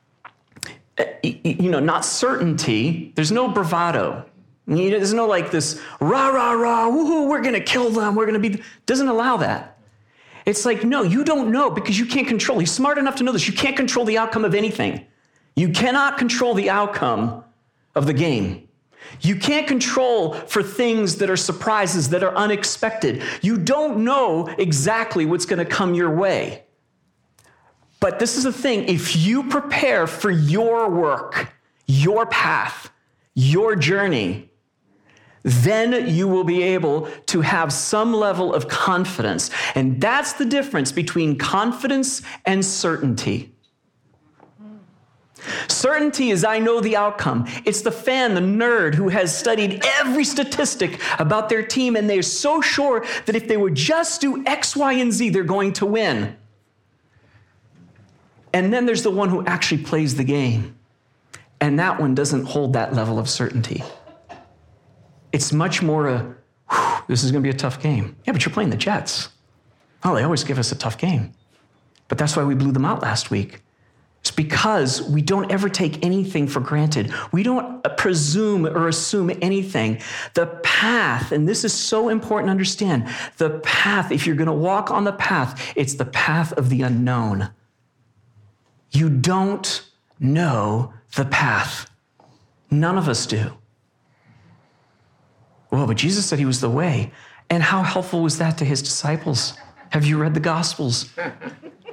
you 1.23 1.71
know 1.71 1.81
not 1.81 2.05
certainty. 2.05 3.13
There's 3.15 3.33
no 3.33 3.49
bravado. 3.49 4.25
You 4.67 4.91
know, 4.91 4.97
There's 4.97 5.13
no 5.13 5.27
like 5.27 5.51
this 5.51 5.81
rah 6.01 6.29
rah 6.29 6.53
rah. 6.53 6.89
Woohoo! 6.89 7.29
We're 7.29 7.43
going 7.43 7.55
to 7.55 7.61
kill 7.61 7.91
them. 7.91 8.15
We're 8.15 8.27
going 8.27 8.41
to 8.43 8.51
be. 8.51 8.63
Doesn't 8.87 9.09
allow 9.09 9.37
that. 9.39 9.79
It's 10.47 10.67
like, 10.67 10.85
no, 10.85 11.03
you 11.03 11.25
don't 11.25 11.51
know 11.51 11.71
because 11.71 11.99
you 11.99 12.07
can't 12.07 12.27
control. 12.27 12.59
He's 12.59 12.73
smart 12.73 12.99
enough 12.99 13.17
to 13.17 13.25
know 13.25 13.33
this. 13.33 13.47
You 13.47 13.55
can't 13.55 13.77
control 13.77 14.05
the 14.05 14.19
outcome 14.19 14.45
of 14.45 14.55
anything. 14.55 15.07
You 15.57 15.71
cannot 15.71 16.19
control 16.19 16.55
the 16.55 16.69
outcome 16.69 17.44
of 17.95 18.07
the 18.07 18.13
game. 18.13 18.69
You 19.21 19.37
can't 19.37 19.67
control 19.67 20.35
for 20.35 20.63
things 20.63 21.17
that 21.17 21.31
are 21.31 21.37
surprises, 21.37 22.11
that 22.11 22.23
are 22.23 22.35
unexpected. 22.35 23.23
You 23.43 23.59
don't 23.59 24.05
know 24.05 24.47
exactly 24.59 25.27
what's 25.27 25.47
going 25.47 25.59
to 25.59 25.65
come 25.65 25.95
your 25.95 26.15
way. 26.15 26.65
But 28.01 28.19
this 28.19 28.37
is 28.37 28.45
the 28.45 28.53
thing 28.53 28.89
if 28.89 29.17
you 29.17 29.49
prepare 29.49 30.07
for 30.07 30.31
your 30.31 30.91
work, 30.91 31.55
your 31.87 32.27
path, 32.27 32.91
your 33.35 33.77
journey, 33.77 34.51
then 35.43 36.09
you 36.09 36.27
will 36.27 36.45
be 36.45 36.63
able 36.63 37.09
to 37.27 37.43
have 37.43 37.73
some 37.73 38.15
level 38.15 38.55
of 38.55 38.69
confidence. 38.69 39.51
And 39.75 40.01
that's 40.01 40.35
the 40.35 40.45
difference 40.45 40.91
between 40.91 41.37
confidence 41.37 42.23
and 42.47 42.65
certainty. 42.65 43.54
Certainty 45.85 46.31
is 46.31 46.45
I 46.45 46.61
know 46.61 46.81
the 46.81 46.97
outcome. 46.97 47.45
It's 47.67 47.83
the 47.83 47.93
fan, 47.93 48.35
the 48.35 48.41
nerd, 48.41 48.95
who 48.95 49.11
has 49.11 49.39
studied 49.39 49.85
every 49.99 50.25
statistic 50.25 50.99
about 51.19 51.51
their 51.51 51.63
team, 51.63 51.95
and 51.95 52.09
they're 52.09 52.23
so 52.23 52.63
sure 52.63 53.05
that 53.27 53.37
if 53.37 53.49
they 53.49 53.59
would 53.59 53.75
just 53.75 54.23
do 54.23 54.43
X, 54.47 54.75
Y, 54.75 54.95
and 54.95 55.13
Z, 55.13 55.29
they're 55.29 55.45
going 55.45 55.75
to 55.75 55.85
win. 55.85 56.39
And 58.55 58.73
then 58.73 58.87
there's 58.87 59.03
the 59.03 59.11
one 59.11 59.29
who 59.29 59.45
actually 59.45 59.83
plays 59.83 60.17
the 60.17 60.25
game, 60.25 60.75
and 61.61 61.79
that 61.79 62.01
one 62.01 62.15
doesn't 62.15 62.47
hold 62.47 62.73
that 62.73 62.95
level 62.95 63.19
of 63.19 63.29
certainty. 63.29 63.85
It's 65.33 65.53
much 65.53 65.83
more 65.83 66.09
a, 66.09 66.35
this 67.09 67.23
is 67.23 67.31
going 67.31 67.43
to 67.43 67.47
be 67.47 67.55
a 67.55 67.59
tough 67.59 67.83
game. 67.83 68.17
Yeah, 68.25 68.33
but 68.33 68.43
you're 68.47 68.55
playing 68.55 68.71
the 68.71 68.79
Jets. 68.79 69.29
Oh, 70.03 70.15
they 70.15 70.23
always 70.23 70.45
give 70.45 70.59
us 70.59 70.73
a 70.73 70.77
tough 70.77 70.97
game. 70.97 71.35
But 72.09 72.17
that's 72.17 72.37
why 72.37 72.45
we 72.45 72.55
blew 72.55 72.73
them 72.73 72.87
out 72.87 73.03
last 73.03 73.31
week. 73.31 73.61
It's 74.25 74.31
because 74.31 75.03
we 75.03 75.21
don't 75.21 75.53
ever 75.53 75.69
take 75.69 76.03
anything 76.03 76.47
for 76.47 76.59
granted. 76.59 77.13
We 77.31 77.43
don't 77.43 77.85
presume 77.99 78.65
or 78.65 78.89
assume 78.89 79.31
anything. 79.43 80.01
The 80.33 80.47
path, 80.63 81.31
and 81.31 81.47
this 81.47 81.63
is 81.63 81.75
so 81.75 82.09
important 82.09 82.47
to 82.47 82.53
understand 82.53 83.07
the 83.37 83.59
path, 83.59 84.11
if 84.11 84.27
you're 84.27 84.35
going 84.35 84.47
to 84.47 84.53
walk 84.55 84.91
on 84.91 85.05
the 85.05 85.13
path, 85.13 85.75
it's 85.77 85.97
the 85.97 86.07
path 86.07 86.55
of 86.55 86.71
the 86.71 86.81
unknown. 86.81 87.51
You 88.93 89.11
don't 89.11 89.87
know 90.19 90.95
the 91.17 91.27
path. 91.27 91.91
None 92.71 92.97
of 92.97 93.11
us 93.11 93.27
do. 93.27 93.53
Well, 95.71 95.87
but 95.87 95.99
Jesus 95.99 96.25
said 96.25 96.39
he 96.39 96.47
was 96.47 96.63
the 96.63 96.71
way. 96.71 97.13
And 97.51 97.63
how 97.63 97.83
helpful 97.83 98.23
was 98.23 98.39
that 98.39 98.57
to 98.57 98.65
his 98.65 98.81
disciples? 98.81 99.53
Have 99.91 100.07
you 100.07 100.17
read 100.17 100.33
the 100.33 100.41
Gospels? 100.41 101.13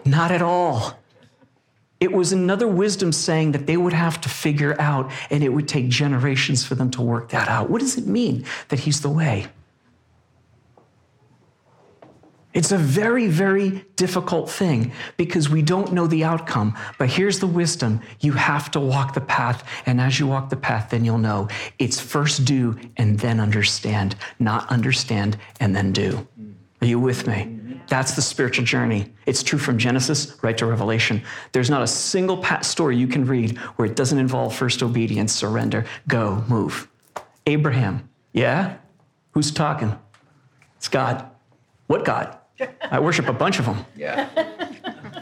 Not 0.06 0.32
at 0.32 0.42
all. 0.42 0.98
It 2.02 2.12
was 2.12 2.34
another 2.34 2.68
wisdom 2.68 3.12
saying 3.12 3.52
that 3.52 3.68
they 3.68 3.78
would 3.78 3.94
have 3.94 4.20
to 4.22 4.30
figure 4.30 4.76
out, 4.82 5.12
and 5.30 5.44
it 5.44 5.50
would 5.50 5.68
take 5.68 5.88
generations 5.88 6.66
for 6.66 6.74
them 6.74 6.90
to 6.92 7.02
work 7.02 7.30
that 7.30 7.48
out. 7.48 7.70
What 7.70 7.80
does 7.80 7.96
it 7.96 8.08
mean 8.08 8.44
that 8.70 8.80
he's 8.80 9.02
the 9.02 9.10
way? 9.10 9.48
It's 12.54 12.72
a 12.72 12.78
very, 12.78 13.28
very 13.28 13.86
difficult 13.96 14.50
thing 14.50 14.92
because 15.16 15.48
we 15.48 15.62
don't 15.62 15.94
know 15.94 16.08
the 16.08 16.24
outcome. 16.24 16.76
But 16.98 17.10
here's 17.10 17.40
the 17.40 17.48
wisdom 17.48 18.02
you 18.20 18.34
have 18.34 18.72
to 18.72 18.80
walk 18.80 19.14
the 19.14 19.22
path. 19.22 19.64
And 19.86 20.02
as 20.02 20.20
you 20.20 20.26
walk 20.26 20.50
the 20.50 20.58
path, 20.58 20.90
then 20.90 21.06
you'll 21.06 21.20
know 21.20 21.48
it's 21.80 22.00
first 22.00 22.46
do 22.46 22.78
and 22.98 23.20
then 23.20 23.40
understand, 23.40 24.16
not 24.40 24.68
understand 24.70 25.38
and 25.60 25.76
then 25.76 25.94
do. 25.94 26.28
Are 26.82 26.88
you 26.88 27.00
with 27.00 27.28
me? 27.28 27.61
That's 27.88 28.14
the 28.14 28.22
spiritual 28.22 28.66
journey. 28.66 29.12
It's 29.26 29.44
true 29.44 29.60
from 29.60 29.78
Genesis 29.78 30.38
right 30.42 30.58
to 30.58 30.66
Revelation. 30.66 31.22
There's 31.52 31.70
not 31.70 31.82
a 31.82 31.88
single 31.88 32.44
story 32.62 32.98
you 32.98 33.08
can 33.08 33.26
read 33.26 33.58
where 33.76 33.86
it 33.86 33.96
doesn't 33.96 34.18
involve 34.18 34.56
first 34.56 34.82
obedience, 34.82 35.34
surrender, 35.34 35.86
go, 36.08 36.44
move. 36.48 36.88
Abraham, 37.48 38.10
yeah? 38.34 38.78
Who's 39.32 39.52
talking? 39.52 39.98
It's 40.78 40.88
God. 40.88 41.30
What 41.88 42.06
God? 42.06 42.38
I 42.90 43.00
worship 43.00 43.28
a 43.28 43.34
bunch 43.34 43.60
of 43.60 43.66
them. 43.66 43.86
Yeah. 43.96 44.30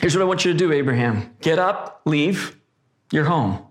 Here's 0.00 0.16
what 0.16 0.22
I 0.22 0.24
want 0.24 0.44
you 0.44 0.52
to 0.52 0.58
do, 0.58 0.72
Abraham 0.72 1.34
get 1.40 1.58
up, 1.58 2.02
leave, 2.04 2.56
you're 3.12 3.24
home. 3.24 3.64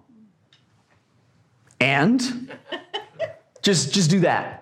And 1.79 2.55
just, 3.61 3.93
just 3.93 4.09
do 4.09 4.21
that. 4.21 4.60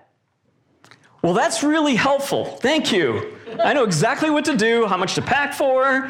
Well, 1.22 1.34
that's 1.34 1.62
really 1.62 1.96
helpful. 1.96 2.44
Thank 2.44 2.92
you. 2.92 3.36
I 3.62 3.72
know 3.74 3.84
exactly 3.84 4.30
what 4.30 4.44
to 4.46 4.56
do, 4.56 4.86
how 4.86 4.96
much 4.96 5.14
to 5.16 5.22
pack 5.22 5.52
for, 5.52 6.08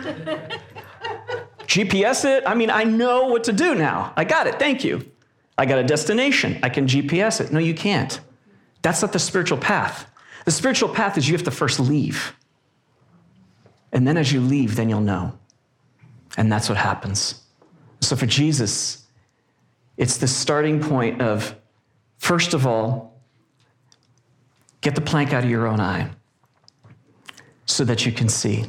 GPS 1.66 2.24
it. 2.24 2.44
I 2.46 2.54
mean, 2.54 2.70
I 2.70 2.84
know 2.84 3.26
what 3.26 3.44
to 3.44 3.52
do 3.52 3.74
now. 3.74 4.12
I 4.16 4.24
got 4.24 4.46
it. 4.46 4.58
Thank 4.58 4.84
you. 4.84 5.10
I 5.56 5.66
got 5.66 5.78
a 5.78 5.84
destination. 5.84 6.58
I 6.62 6.68
can 6.68 6.86
GPS 6.86 7.40
it. 7.40 7.52
No, 7.52 7.58
you 7.58 7.74
can't. 7.74 8.20
That's 8.82 9.02
not 9.02 9.12
the 9.12 9.18
spiritual 9.18 9.58
path. 9.58 10.10
The 10.44 10.50
spiritual 10.50 10.88
path 10.88 11.18
is 11.18 11.28
you 11.28 11.34
have 11.34 11.44
to 11.44 11.50
first 11.50 11.78
leave. 11.80 12.34
And 13.92 14.06
then 14.06 14.16
as 14.16 14.32
you 14.32 14.40
leave, 14.40 14.76
then 14.76 14.88
you'll 14.88 15.00
know. 15.00 15.38
And 16.36 16.50
that's 16.50 16.68
what 16.68 16.78
happens. 16.78 17.42
So 18.00 18.16
for 18.16 18.26
Jesus, 18.26 19.06
it's 19.96 20.16
the 20.16 20.28
starting 20.28 20.80
point 20.80 21.20
of, 21.20 21.54
first 22.18 22.54
of 22.54 22.66
all, 22.66 23.09
get 24.80 24.94
the 24.94 25.00
plank 25.00 25.32
out 25.32 25.44
of 25.44 25.50
your 25.50 25.66
own 25.66 25.80
eye 25.80 26.10
so 27.66 27.84
that 27.84 28.04
you 28.04 28.12
can 28.12 28.28
see. 28.28 28.64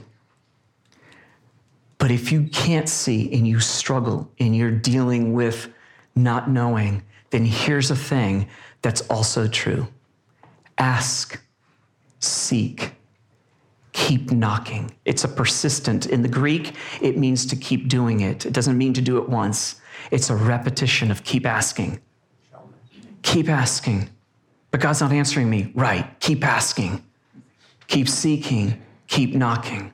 But 1.98 2.12
if 2.12 2.32
you 2.32 2.44
can't 2.48 2.90
see 2.90 3.32
and 3.34 3.48
you 3.48 3.60
struggle 3.60 4.32
and 4.40 4.56
you're 4.56 4.72
dealing 4.72 5.34
with 5.34 5.70
not 6.16 6.50
knowing, 6.50 7.04
then 7.30 7.46
here's 7.46 7.92
a 7.92 7.96
thing 7.96 8.48
that's 8.82 9.02
also 9.02 9.48
true 9.48 9.88
ask 10.78 11.40
seek, 12.20 12.94
keep 13.92 14.32
knocking. 14.32 14.92
It's 15.06 15.24
a 15.24 15.28
persistent. 15.28 16.06
In 16.08 16.22
the 16.22 16.28
Greek, 16.28 16.76
it 17.02 17.18
means 17.18 17.46
to 17.48 17.56
keep 17.56 17.88
doing 17.88 18.22
it. 18.22 18.46
It 18.46 18.54
doesn't 18.54 18.78
mean 18.78 18.94
to 18.94 19.02
do 19.02 19.18
it 19.18 19.30
once, 19.30 19.82
it's 20.10 20.30
a 20.30 20.36
repetition 20.36 21.12
of 21.12 21.24
keep 21.24 21.46
asking. 21.46 22.00
Keep 23.22 23.50
asking. 23.50 24.10
But 24.72 24.80
God's 24.80 25.02
not 25.02 25.12
answering 25.12 25.50
me. 25.50 25.72
Right. 25.76 26.20
Keep 26.20 26.46
asking. 26.46 27.04
Keep 27.88 28.08
seeking. 28.08 28.82
Keep 29.08 29.36
knocking. 29.36 29.94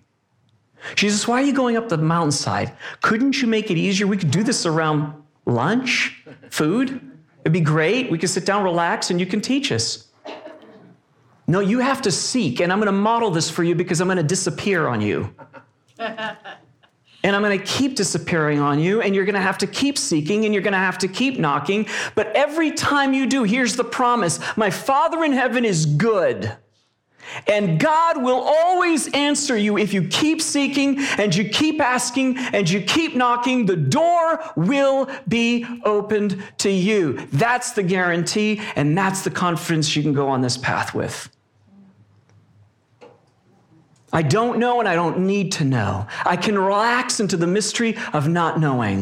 Jesus, 0.95 1.27
why 1.27 1.41
are 1.41 1.45
you 1.45 1.53
going 1.53 1.75
up 1.75 1.89
the 1.89 1.97
mountainside? 1.97 2.71
Couldn't 3.01 3.41
you 3.41 3.47
make 3.47 3.71
it 3.71 3.77
easier? 3.77 4.07
We 4.07 4.17
could 4.17 4.31
do 4.31 4.43
this 4.43 4.65
around 4.65 5.13
lunch, 5.45 6.23
food. 6.49 7.01
It'd 7.41 7.53
be 7.53 7.59
great. 7.59 8.11
We 8.11 8.17
could 8.17 8.29
sit 8.29 8.45
down, 8.45 8.63
relax, 8.63 9.09
and 9.09 9.19
you 9.19 9.25
can 9.25 9.41
teach 9.41 9.71
us. 9.71 10.07
No, 11.47 11.61
you 11.61 11.79
have 11.79 12.01
to 12.03 12.11
seek, 12.11 12.59
and 12.59 12.71
I'm 12.71 12.79
going 12.79 12.87
to 12.87 12.91
model 12.91 13.31
this 13.31 13.49
for 13.49 13.63
you 13.63 13.73
because 13.73 14.01
I'm 14.01 14.07
going 14.07 14.17
to 14.17 14.23
disappear 14.23 14.87
on 14.87 15.01
you. 15.01 15.33
and 17.23 17.35
I'm 17.35 17.41
going 17.41 17.57
to 17.57 17.65
keep 17.65 17.95
disappearing 17.95 18.59
on 18.59 18.79
you, 18.79 19.01
and 19.01 19.15
you're 19.15 19.25
going 19.25 19.35
to 19.35 19.41
have 19.41 19.57
to 19.59 19.67
keep 19.67 19.97
seeking, 19.97 20.45
and 20.45 20.53
you're 20.53 20.63
going 20.63 20.73
to 20.73 20.77
have 20.77 20.97
to 20.99 21.07
keep 21.07 21.39
knocking. 21.39 21.87
But 22.15 22.27
every 22.35 22.71
time 22.71 23.13
you 23.13 23.25
do, 23.25 23.43
here's 23.43 23.75
the 23.75 23.83
promise 23.83 24.39
My 24.55 24.69
Father 24.69 25.23
in 25.23 25.33
heaven 25.33 25.65
is 25.65 25.85
good. 25.85 26.55
And 27.47 27.79
God 27.79 28.23
will 28.23 28.39
always 28.39 29.11
answer 29.13 29.57
you 29.57 29.77
if 29.77 29.93
you 29.93 30.07
keep 30.07 30.41
seeking 30.41 30.99
and 31.17 31.35
you 31.35 31.49
keep 31.49 31.81
asking 31.81 32.37
and 32.37 32.69
you 32.69 32.81
keep 32.81 33.15
knocking. 33.15 33.65
The 33.65 33.75
door 33.75 34.41
will 34.55 35.09
be 35.27 35.65
opened 35.83 36.41
to 36.59 36.69
you. 36.69 37.27
That's 37.33 37.71
the 37.71 37.83
guarantee, 37.83 38.61
and 38.75 38.97
that's 38.97 39.23
the 39.23 39.29
confidence 39.29 39.95
you 39.95 40.03
can 40.03 40.13
go 40.13 40.29
on 40.29 40.41
this 40.41 40.57
path 40.57 40.93
with. 40.93 41.29
I 44.13 44.21
don't 44.21 44.59
know 44.59 44.79
and 44.79 44.87
I 44.87 44.95
don't 44.95 45.19
need 45.19 45.51
to 45.53 45.65
know. 45.65 46.07
I 46.25 46.37
can 46.37 46.57
relax 46.57 47.19
into 47.19 47.37
the 47.37 47.47
mystery 47.47 47.97
of 48.13 48.27
not 48.27 48.59
knowing. 48.59 49.01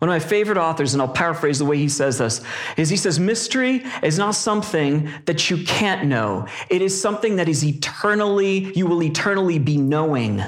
One 0.00 0.08
of 0.08 0.14
my 0.14 0.18
favorite 0.18 0.56
authors, 0.56 0.94
and 0.94 1.02
I'll 1.02 1.08
paraphrase 1.08 1.58
the 1.58 1.66
way 1.66 1.76
he 1.76 1.90
says 1.90 2.16
this, 2.16 2.40
is 2.78 2.88
he 2.88 2.96
says, 2.96 3.20
Mystery 3.20 3.84
is 4.02 4.16
not 4.16 4.34
something 4.34 5.10
that 5.26 5.50
you 5.50 5.62
can't 5.64 6.06
know. 6.06 6.46
It 6.70 6.80
is 6.80 6.98
something 6.98 7.36
that 7.36 7.50
is 7.50 7.62
eternally, 7.62 8.72
you 8.74 8.86
will 8.86 9.02
eternally 9.02 9.58
be 9.58 9.76
knowing. 9.76 10.42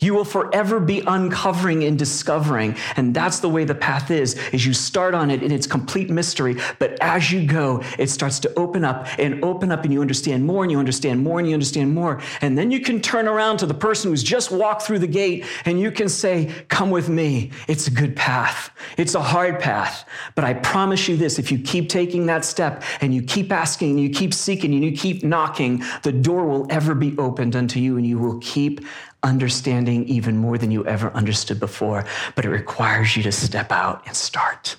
You 0.00 0.14
will 0.14 0.24
forever 0.24 0.80
be 0.80 1.02
uncovering 1.06 1.84
and 1.84 1.98
discovering. 1.98 2.74
And 2.96 3.14
that's 3.14 3.40
the 3.40 3.48
way 3.48 3.64
the 3.64 3.74
path 3.74 4.10
is, 4.10 4.34
is 4.50 4.64
you 4.64 4.72
start 4.72 5.14
on 5.14 5.30
it 5.30 5.42
in 5.42 5.52
its 5.52 5.66
complete 5.66 6.08
mystery. 6.08 6.56
But 6.78 6.98
as 7.02 7.30
you 7.30 7.46
go, 7.46 7.82
it 7.98 8.08
starts 8.08 8.40
to 8.40 8.54
open 8.58 8.82
up 8.82 9.06
and 9.18 9.44
open 9.44 9.70
up 9.70 9.84
and 9.84 9.92
you 9.92 10.00
understand 10.00 10.44
more 10.44 10.64
and 10.64 10.72
you 10.72 10.78
understand 10.78 11.22
more 11.22 11.38
and 11.38 11.46
you 11.46 11.54
understand 11.54 11.94
more. 11.94 12.20
And 12.40 12.56
then 12.56 12.70
you 12.70 12.80
can 12.80 13.00
turn 13.00 13.28
around 13.28 13.58
to 13.58 13.66
the 13.66 13.74
person 13.74 14.10
who's 14.10 14.22
just 14.22 14.50
walked 14.50 14.82
through 14.82 15.00
the 15.00 15.06
gate 15.06 15.44
and 15.66 15.78
you 15.78 15.90
can 15.90 16.08
say, 16.08 16.50
come 16.68 16.90
with 16.90 17.10
me. 17.10 17.50
It's 17.68 17.86
a 17.86 17.90
good 17.90 18.16
path. 18.16 18.70
It's 18.96 19.14
a 19.14 19.22
hard 19.22 19.60
path. 19.60 20.08
But 20.34 20.44
I 20.44 20.54
promise 20.54 21.08
you 21.08 21.18
this, 21.18 21.38
if 21.38 21.52
you 21.52 21.58
keep 21.58 21.90
taking 21.90 22.26
that 22.26 22.46
step 22.46 22.82
and 23.02 23.14
you 23.14 23.22
keep 23.22 23.52
asking 23.52 23.90
and 23.90 24.00
you 24.00 24.10
keep 24.10 24.32
seeking 24.32 24.72
and 24.72 24.82
you 24.82 24.92
keep 24.92 25.22
knocking, 25.22 25.82
the 26.02 26.12
door 26.12 26.46
will 26.46 26.66
ever 26.70 26.94
be 26.94 27.16
opened 27.18 27.54
unto 27.54 27.78
you 27.78 27.98
and 27.98 28.06
you 28.06 28.18
will 28.18 28.38
keep 28.38 28.80
understanding 29.22 30.06
even 30.08 30.36
more 30.36 30.58
than 30.58 30.70
you 30.70 30.84
ever 30.86 31.10
understood 31.12 31.60
before, 31.60 32.04
but 32.34 32.44
it 32.44 32.50
requires 32.50 33.16
you 33.16 33.22
to 33.22 33.32
step 33.32 33.70
out 33.70 34.06
and 34.06 34.16
start. 34.16 34.76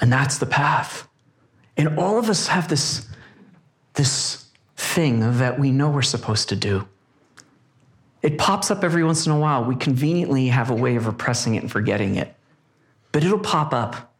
And 0.00 0.12
that's 0.12 0.38
the 0.38 0.46
path. 0.46 1.08
And 1.76 1.98
all 1.98 2.18
of 2.18 2.28
us 2.28 2.48
have 2.48 2.68
this, 2.68 3.06
this 3.94 4.46
thing 4.76 5.38
that 5.38 5.58
we 5.58 5.70
know 5.70 5.90
we're 5.90 6.02
supposed 6.02 6.48
to 6.50 6.56
do. 6.56 6.86
It 8.22 8.38
pops 8.38 8.70
up 8.70 8.82
every 8.82 9.04
once 9.04 9.26
in 9.26 9.32
a 9.32 9.38
while. 9.38 9.64
We 9.64 9.76
conveniently 9.76 10.48
have 10.48 10.70
a 10.70 10.74
way 10.74 10.96
of 10.96 11.06
repressing 11.06 11.54
it 11.54 11.62
and 11.62 11.70
forgetting 11.70 12.16
it. 12.16 12.34
But 13.12 13.24
it'll 13.24 13.38
pop 13.38 13.72
up 13.72 14.14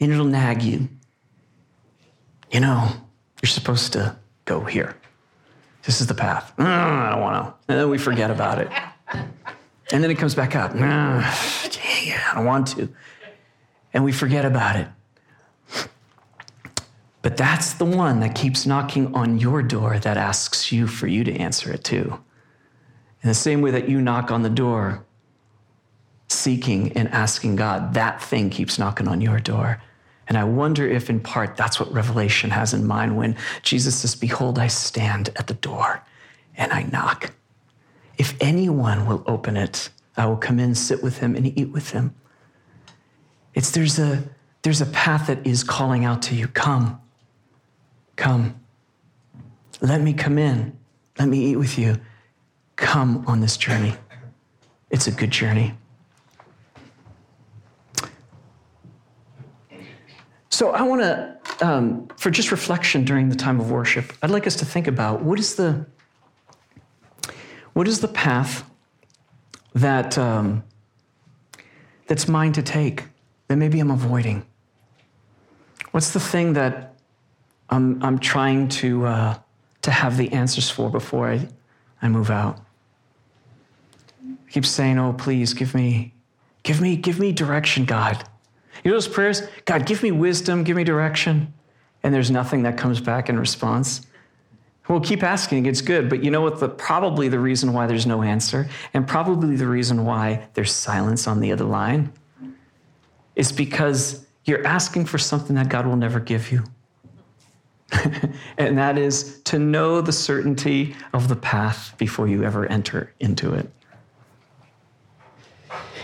and 0.00 0.12
it'll 0.12 0.24
nag 0.24 0.62
you. 0.62 0.88
You 2.50 2.60
know, 2.60 2.88
you're 3.42 3.48
supposed 3.48 3.92
to 3.94 4.16
go 4.44 4.60
here. 4.60 4.96
This 5.84 6.00
is 6.00 6.06
the 6.06 6.14
path. 6.14 6.54
Mm, 6.56 6.64
I 6.64 7.10
don't 7.10 7.20
want 7.20 7.46
to. 7.46 7.72
And 7.72 7.80
then 7.80 7.90
we 7.90 7.98
forget 7.98 8.30
about 8.30 8.58
it. 8.58 8.70
And 9.92 10.02
then 10.02 10.10
it 10.10 10.16
comes 10.16 10.34
back 10.34 10.56
up. 10.56 10.72
Mm, 10.72 11.20
dang 11.72 12.18
I 12.32 12.34
don't 12.34 12.46
want 12.46 12.68
to. 12.68 12.88
And 13.92 14.02
we 14.02 14.12
forget 14.12 14.44
about 14.44 14.76
it. 14.76 14.88
But 17.22 17.36
that's 17.36 17.74
the 17.74 17.84
one 17.84 18.20
that 18.20 18.34
keeps 18.34 18.66
knocking 18.66 19.14
on 19.14 19.38
your 19.38 19.62
door 19.62 19.98
that 19.98 20.16
asks 20.16 20.70
you 20.72 20.86
for 20.86 21.06
you 21.06 21.24
to 21.24 21.34
answer 21.34 21.72
it 21.72 21.82
too. 21.82 22.18
In 23.22 23.28
the 23.28 23.34
same 23.34 23.62
way 23.62 23.70
that 23.70 23.88
you 23.88 24.00
knock 24.02 24.30
on 24.30 24.42
the 24.42 24.50
door, 24.50 25.04
seeking 26.28 26.92
and 26.92 27.08
asking 27.08 27.56
God, 27.56 27.94
that 27.94 28.22
thing 28.22 28.50
keeps 28.50 28.78
knocking 28.78 29.08
on 29.08 29.22
your 29.22 29.40
door. 29.40 29.82
And 30.26 30.38
I 30.38 30.44
wonder 30.44 30.88
if, 30.88 31.10
in 31.10 31.20
part, 31.20 31.56
that's 31.56 31.78
what 31.78 31.92
Revelation 31.92 32.50
has 32.50 32.72
in 32.72 32.86
mind 32.86 33.16
when 33.16 33.36
Jesus 33.62 33.96
says, 33.96 34.14
Behold, 34.14 34.58
I 34.58 34.68
stand 34.68 35.28
at 35.36 35.46
the 35.46 35.54
door 35.54 36.02
and 36.56 36.72
I 36.72 36.84
knock. 36.84 37.32
If 38.16 38.34
anyone 38.40 39.06
will 39.06 39.22
open 39.26 39.56
it, 39.56 39.90
I 40.16 40.26
will 40.26 40.36
come 40.36 40.58
in, 40.58 40.74
sit 40.74 41.02
with 41.02 41.18
him, 41.18 41.34
and 41.34 41.58
eat 41.58 41.70
with 41.70 41.90
him. 41.90 42.14
It's 43.54 43.70
there's 43.70 43.98
a 43.98 44.24
there's 44.62 44.80
a 44.80 44.86
path 44.86 45.26
that 45.26 45.46
is 45.46 45.62
calling 45.62 46.04
out 46.04 46.22
to 46.22 46.34
you. 46.34 46.48
Come, 46.48 47.00
come. 48.16 48.58
Let 49.80 50.00
me 50.00 50.12
come 50.12 50.38
in. 50.38 50.78
Let 51.18 51.28
me 51.28 51.46
eat 51.46 51.56
with 51.56 51.78
you. 51.78 52.00
Come 52.76 53.24
on 53.26 53.40
this 53.40 53.56
journey. 53.56 53.94
It's 54.90 55.06
a 55.06 55.10
good 55.10 55.30
journey. 55.30 55.74
So 60.54 60.70
I 60.70 60.82
want 60.82 61.02
to, 61.02 61.66
um, 61.66 62.06
for 62.16 62.30
just 62.30 62.52
reflection 62.52 63.04
during 63.04 63.28
the 63.28 63.34
time 63.34 63.58
of 63.58 63.72
worship, 63.72 64.12
I'd 64.22 64.30
like 64.30 64.46
us 64.46 64.54
to 64.54 64.64
think 64.64 64.86
about 64.86 65.20
what 65.20 65.40
is 65.40 65.56
the 65.56 65.84
what 67.72 67.88
is 67.88 67.98
the 67.98 68.06
path 68.06 68.64
that 69.74 70.16
um, 70.16 70.62
that's 72.06 72.28
mine 72.28 72.52
to 72.52 72.62
take 72.62 73.02
that 73.48 73.56
maybe 73.56 73.80
I'm 73.80 73.90
avoiding. 73.90 74.46
What's 75.90 76.12
the 76.12 76.20
thing 76.20 76.52
that 76.52 76.94
I'm 77.68 78.00
I'm 78.00 78.20
trying 78.20 78.68
to 78.80 79.06
uh, 79.06 79.38
to 79.82 79.90
have 79.90 80.16
the 80.16 80.30
answers 80.32 80.70
for 80.70 80.88
before 80.88 81.32
I 81.32 81.48
I 82.00 82.08
move 82.08 82.30
out? 82.30 82.60
I 84.24 84.50
keep 84.52 84.64
saying, 84.64 85.00
"Oh, 85.00 85.14
please 85.14 85.52
give 85.52 85.74
me, 85.74 86.14
give 86.62 86.80
me, 86.80 86.94
give 86.94 87.18
me 87.18 87.32
direction, 87.32 87.86
God." 87.86 88.22
You 88.84 88.90
know 88.90 88.96
those 88.96 89.08
prayers? 89.08 89.42
God, 89.64 89.86
give 89.86 90.02
me 90.02 90.12
wisdom, 90.12 90.62
give 90.62 90.76
me 90.76 90.84
direction. 90.84 91.52
And 92.02 92.14
there's 92.14 92.30
nothing 92.30 92.62
that 92.64 92.76
comes 92.76 93.00
back 93.00 93.30
in 93.30 93.40
response. 93.40 94.06
We'll 94.88 95.00
keep 95.00 95.22
asking, 95.22 95.64
it's 95.64 95.80
good, 95.80 96.10
but 96.10 96.22
you 96.22 96.30
know 96.30 96.42
what? 96.42 96.60
The, 96.60 96.68
probably 96.68 97.28
the 97.28 97.38
reason 97.38 97.72
why 97.72 97.86
there's 97.86 98.06
no 98.06 98.22
answer, 98.22 98.68
and 98.92 99.08
probably 99.08 99.56
the 99.56 99.66
reason 99.66 100.04
why 100.04 100.46
there's 100.52 100.72
silence 100.72 101.26
on 101.26 101.40
the 101.40 101.50
other 101.52 101.64
line, 101.64 102.12
is 103.34 103.50
because 103.50 104.26
you're 104.44 104.66
asking 104.66 105.06
for 105.06 105.16
something 105.16 105.56
that 105.56 105.70
God 105.70 105.86
will 105.86 105.96
never 105.96 106.20
give 106.20 106.52
you. 106.52 106.64
and 108.58 108.76
that 108.76 108.98
is 108.98 109.40
to 109.44 109.58
know 109.58 110.02
the 110.02 110.12
certainty 110.12 110.94
of 111.14 111.28
the 111.28 111.36
path 111.36 111.94
before 111.96 112.28
you 112.28 112.44
ever 112.44 112.66
enter 112.66 113.12
into 113.20 113.54
it. 113.54 113.70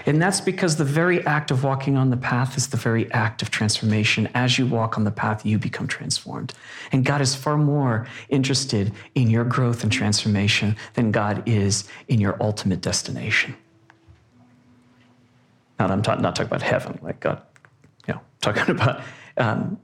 And 0.06 0.20
that's 0.20 0.40
because 0.40 0.76
the 0.76 0.84
very 0.84 1.24
act 1.26 1.50
of 1.50 1.64
walking 1.64 1.96
on 1.96 2.10
the 2.10 2.16
path 2.16 2.56
is 2.56 2.68
the 2.68 2.76
very 2.76 3.10
act 3.12 3.42
of 3.42 3.50
transformation. 3.50 4.28
As 4.34 4.58
you 4.58 4.66
walk 4.66 4.96
on 4.96 5.04
the 5.04 5.10
path, 5.10 5.44
you 5.44 5.58
become 5.58 5.86
transformed. 5.86 6.54
And 6.92 7.04
God 7.04 7.20
is 7.20 7.34
far 7.34 7.56
more 7.56 8.06
interested 8.28 8.92
in 9.14 9.30
your 9.30 9.44
growth 9.44 9.82
and 9.82 9.92
transformation 9.92 10.76
than 10.94 11.10
God 11.10 11.42
is 11.46 11.88
in 12.08 12.20
your 12.20 12.36
ultimate 12.40 12.80
destination. 12.80 13.56
Now, 15.78 15.86
I'm 15.86 16.02
not 16.02 16.34
talking 16.36 16.46
about 16.46 16.62
heaven, 16.62 16.98
like 17.02 17.20
God, 17.20 17.42
you 18.06 18.14
know, 18.14 18.20
talking 18.40 18.70
about 18.70 19.02
um, 19.36 19.78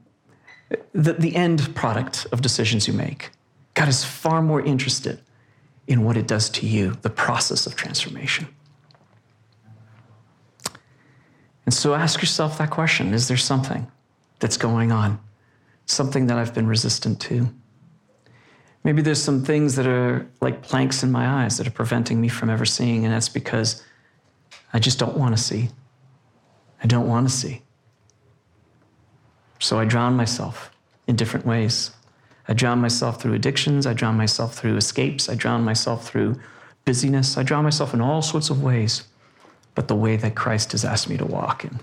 the, 0.93 1.13
the 1.13 1.35
end 1.35 1.73
product 1.75 2.27
of 2.31 2.41
decisions 2.41 2.87
you 2.87 2.93
make. 2.93 3.31
God 3.73 3.87
is 3.87 4.03
far 4.03 4.41
more 4.41 4.61
interested 4.61 5.21
in 5.87 6.03
what 6.03 6.17
it 6.17 6.27
does 6.27 6.49
to 6.49 6.67
you, 6.67 6.97
the 7.01 7.09
process 7.09 7.65
of 7.65 7.75
transformation. 7.75 8.47
And 11.67 11.73
so 11.73 11.93
ask 11.93 12.21
yourself 12.21 12.57
that 12.57 12.69
question 12.69 13.13
Is 13.13 13.27
there 13.27 13.37
something 13.37 13.91
that's 14.39 14.55
going 14.55 14.93
on? 14.93 15.19
Something 15.85 16.27
that 16.27 16.37
I've 16.37 16.53
been 16.53 16.65
resistant 16.65 17.19
to? 17.21 17.53
Maybe 18.85 19.01
there's 19.01 19.21
some 19.21 19.43
things 19.43 19.75
that 19.75 19.85
are 19.85 20.25
like 20.39 20.61
planks 20.61 21.03
in 21.03 21.11
my 21.11 21.27
eyes 21.27 21.57
that 21.57 21.67
are 21.67 21.71
preventing 21.71 22.21
me 22.21 22.29
from 22.29 22.49
ever 22.49 22.63
seeing, 22.63 23.03
and 23.03 23.13
that's 23.13 23.27
because 23.27 23.83
I 24.71 24.79
just 24.79 24.97
don't 24.97 25.17
want 25.17 25.35
to 25.35 25.43
see. 25.43 25.69
I 26.81 26.87
don't 26.87 27.07
want 27.07 27.27
to 27.27 27.35
see. 27.35 27.63
So 29.59 29.77
I 29.77 29.83
drown 29.83 30.15
myself 30.15 30.71
in 31.05 31.17
different 31.17 31.45
ways. 31.45 31.91
I 32.47 32.53
drown 32.53 32.79
myself 32.79 33.21
through 33.21 33.33
addictions. 33.33 33.85
I 33.85 33.91
drown 33.91 34.15
myself 34.15 34.55
through 34.55 34.77
escapes. 34.77 35.27
I 35.27 35.35
drown 35.35 35.65
myself 35.65 36.07
through 36.07 36.39
busyness. 36.85 37.35
I 37.35 37.43
drown 37.43 37.65
myself 37.65 37.93
in 37.93 37.99
all 37.99 38.21
sorts 38.21 38.49
of 38.49 38.63
ways 38.63 39.03
but 39.77 39.87
the 39.87 39.95
way 39.95 40.15
that 40.15 40.33
Christ 40.33 40.71
has 40.71 40.83
asked 40.83 41.07
me 41.07 41.17
to 41.17 41.25
walk 41.25 41.63
in. 41.63 41.79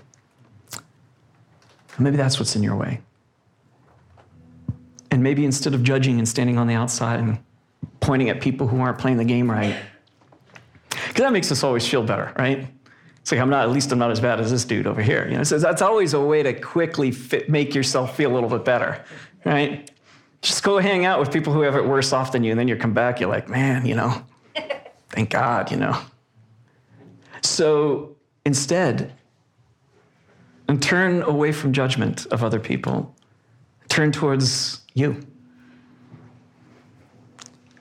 Maybe 1.97 2.17
that's 2.17 2.37
what's 2.37 2.53
in 2.53 2.61
your 2.61 2.75
way. 2.75 2.99
And 5.11 5.23
maybe 5.23 5.45
instead 5.45 5.73
of 5.73 5.81
judging 5.81 6.17
and 6.17 6.27
standing 6.27 6.57
on 6.57 6.67
the 6.67 6.73
outside 6.73 7.21
and 7.21 7.39
pointing 8.01 8.29
at 8.29 8.41
people 8.41 8.67
who 8.67 8.81
aren't 8.81 8.97
playing 8.99 9.15
the 9.15 9.23
game 9.23 9.49
right, 9.49 9.77
because 10.89 11.21
that 11.21 11.31
makes 11.31 11.53
us 11.53 11.63
always 11.63 11.87
feel 11.87 12.03
better, 12.03 12.33
right? 12.37 12.67
It's 13.21 13.31
like 13.31 13.39
I'm 13.39 13.49
not, 13.49 13.63
at 13.63 13.71
least 13.71 13.93
I'm 13.93 13.97
not 13.97 14.11
as 14.11 14.19
bad 14.19 14.41
as 14.41 14.51
this 14.51 14.65
dude 14.65 14.87
over 14.87 15.01
here. 15.01 15.25
You 15.29 15.37
know, 15.37 15.43
so 15.43 15.57
that's 15.57 15.81
always 15.81 16.13
a 16.13 16.19
way 16.19 16.43
to 16.43 16.51
quickly 16.51 17.11
fit, 17.11 17.49
make 17.49 17.73
yourself 17.73 18.17
feel 18.17 18.29
a 18.29 18.33
little 18.33 18.49
bit 18.49 18.65
better, 18.65 19.01
right? 19.45 19.89
Just 20.41 20.63
go 20.63 20.79
hang 20.79 21.05
out 21.05 21.21
with 21.21 21.31
people 21.31 21.53
who 21.53 21.61
have 21.61 21.77
it 21.77 21.85
worse 21.85 22.11
off 22.11 22.33
than 22.33 22.43
you, 22.43 22.51
and 22.51 22.59
then 22.59 22.67
you 22.67 22.75
come 22.75 22.93
back, 22.93 23.21
you're 23.21 23.29
like, 23.29 23.47
man, 23.47 23.85
you 23.85 23.95
know, 23.95 24.21
thank 25.11 25.29
God, 25.29 25.71
you 25.71 25.77
know. 25.77 25.97
So 27.45 28.15
instead, 28.45 29.13
and 30.67 30.81
turn 30.81 31.21
away 31.21 31.51
from 31.51 31.73
judgment 31.73 32.25
of 32.27 32.43
other 32.43 32.59
people, 32.59 33.15
turn 33.87 34.11
towards 34.11 34.81
you. 34.93 35.21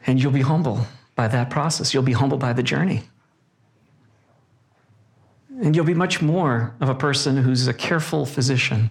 And 0.07 0.22
you'll 0.22 0.33
be 0.33 0.42
humble 0.42 0.87
by 1.14 1.29
that 1.29 1.48
process. 1.48 1.94
You'll 1.94 2.03
be 2.03 2.12
humble 2.12 2.37
by 2.37 2.53
the 2.53 2.62
journey. 2.62 3.05
And 5.62 5.74
you'll 5.74 5.85
be 5.87 5.94
much 5.94 6.20
more 6.20 6.74
of 6.81 6.88
a 6.88 6.94
person 6.94 7.37
who's 7.37 7.66
a 7.66 7.74
careful 7.74 8.27
physician 8.27 8.90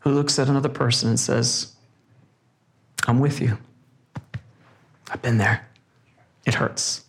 who 0.00 0.10
looks 0.10 0.38
at 0.38 0.48
another 0.48 0.68
person 0.68 1.08
and 1.08 1.18
says, 1.18 1.74
I'm 3.06 3.20
with 3.20 3.40
you. 3.40 3.56
I've 5.10 5.22
been 5.22 5.38
there. 5.38 5.66
It 6.44 6.54
hurts. 6.54 7.04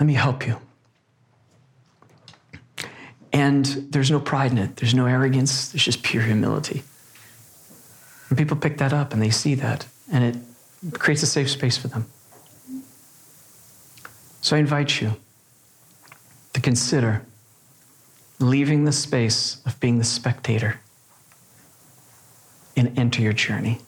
Let 0.00 0.06
me 0.06 0.14
help 0.14 0.46
you. 0.46 0.56
And 3.32 3.66
there's 3.66 4.10
no 4.10 4.18
pride 4.18 4.50
in 4.50 4.58
it, 4.58 4.76
there's 4.76 4.94
no 4.94 5.06
arrogance, 5.06 5.70
there's 5.70 5.84
just 5.84 6.02
pure 6.02 6.22
humility. 6.22 6.82
And 8.28 8.38
people 8.38 8.56
pick 8.56 8.78
that 8.78 8.92
up 8.92 9.12
and 9.12 9.22
they 9.22 9.30
see 9.30 9.54
that, 9.56 9.86
and 10.10 10.24
it 10.24 10.94
creates 10.98 11.22
a 11.22 11.26
safe 11.26 11.50
space 11.50 11.76
for 11.76 11.88
them. 11.88 12.06
So 14.40 14.56
I 14.56 14.58
invite 14.58 15.00
you 15.02 15.16
to 16.54 16.60
consider 16.60 17.22
leaving 18.38 18.86
the 18.86 18.92
space 18.92 19.60
of 19.66 19.78
being 19.80 19.98
the 19.98 20.04
spectator 20.04 20.80
and 22.74 22.98
enter 22.98 23.20
your 23.20 23.34
journey. 23.34 23.80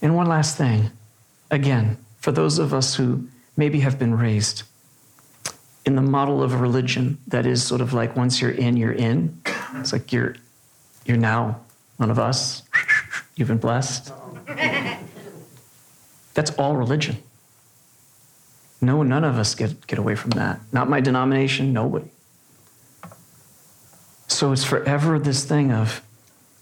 And 0.00 0.14
one 0.14 0.28
last 0.28 0.56
thing, 0.56 0.92
again, 1.50 1.98
for 2.18 2.30
those 2.30 2.60
of 2.60 2.72
us 2.72 2.94
who 2.94 3.26
maybe 3.58 3.80
have 3.80 3.98
been 3.98 4.14
raised 4.16 4.62
in 5.84 5.96
the 5.96 6.02
model 6.02 6.42
of 6.42 6.54
a 6.54 6.56
religion 6.56 7.18
that 7.26 7.44
is 7.44 7.62
sort 7.62 7.80
of 7.80 7.92
like 7.92 8.16
once 8.16 8.40
you're 8.40 8.52
in, 8.52 8.76
you're 8.76 8.92
in. 8.92 9.42
It's 9.74 9.92
like 9.92 10.12
you're 10.12 10.36
you're 11.04 11.18
now 11.18 11.60
one 11.96 12.10
of 12.10 12.18
us. 12.18 12.62
You've 13.36 13.48
been 13.48 13.58
blessed. 13.58 14.12
That's 16.34 16.50
all 16.52 16.76
religion. 16.76 17.16
No, 18.80 19.02
none 19.02 19.24
of 19.24 19.38
us 19.38 19.54
get, 19.54 19.86
get 19.86 19.98
away 19.98 20.14
from 20.14 20.30
that. 20.30 20.60
Not 20.72 20.88
my 20.88 21.00
denomination, 21.00 21.72
nobody. 21.72 22.10
So 24.28 24.52
it's 24.52 24.64
forever 24.64 25.18
this 25.18 25.44
thing 25.44 25.72
of 25.72 26.02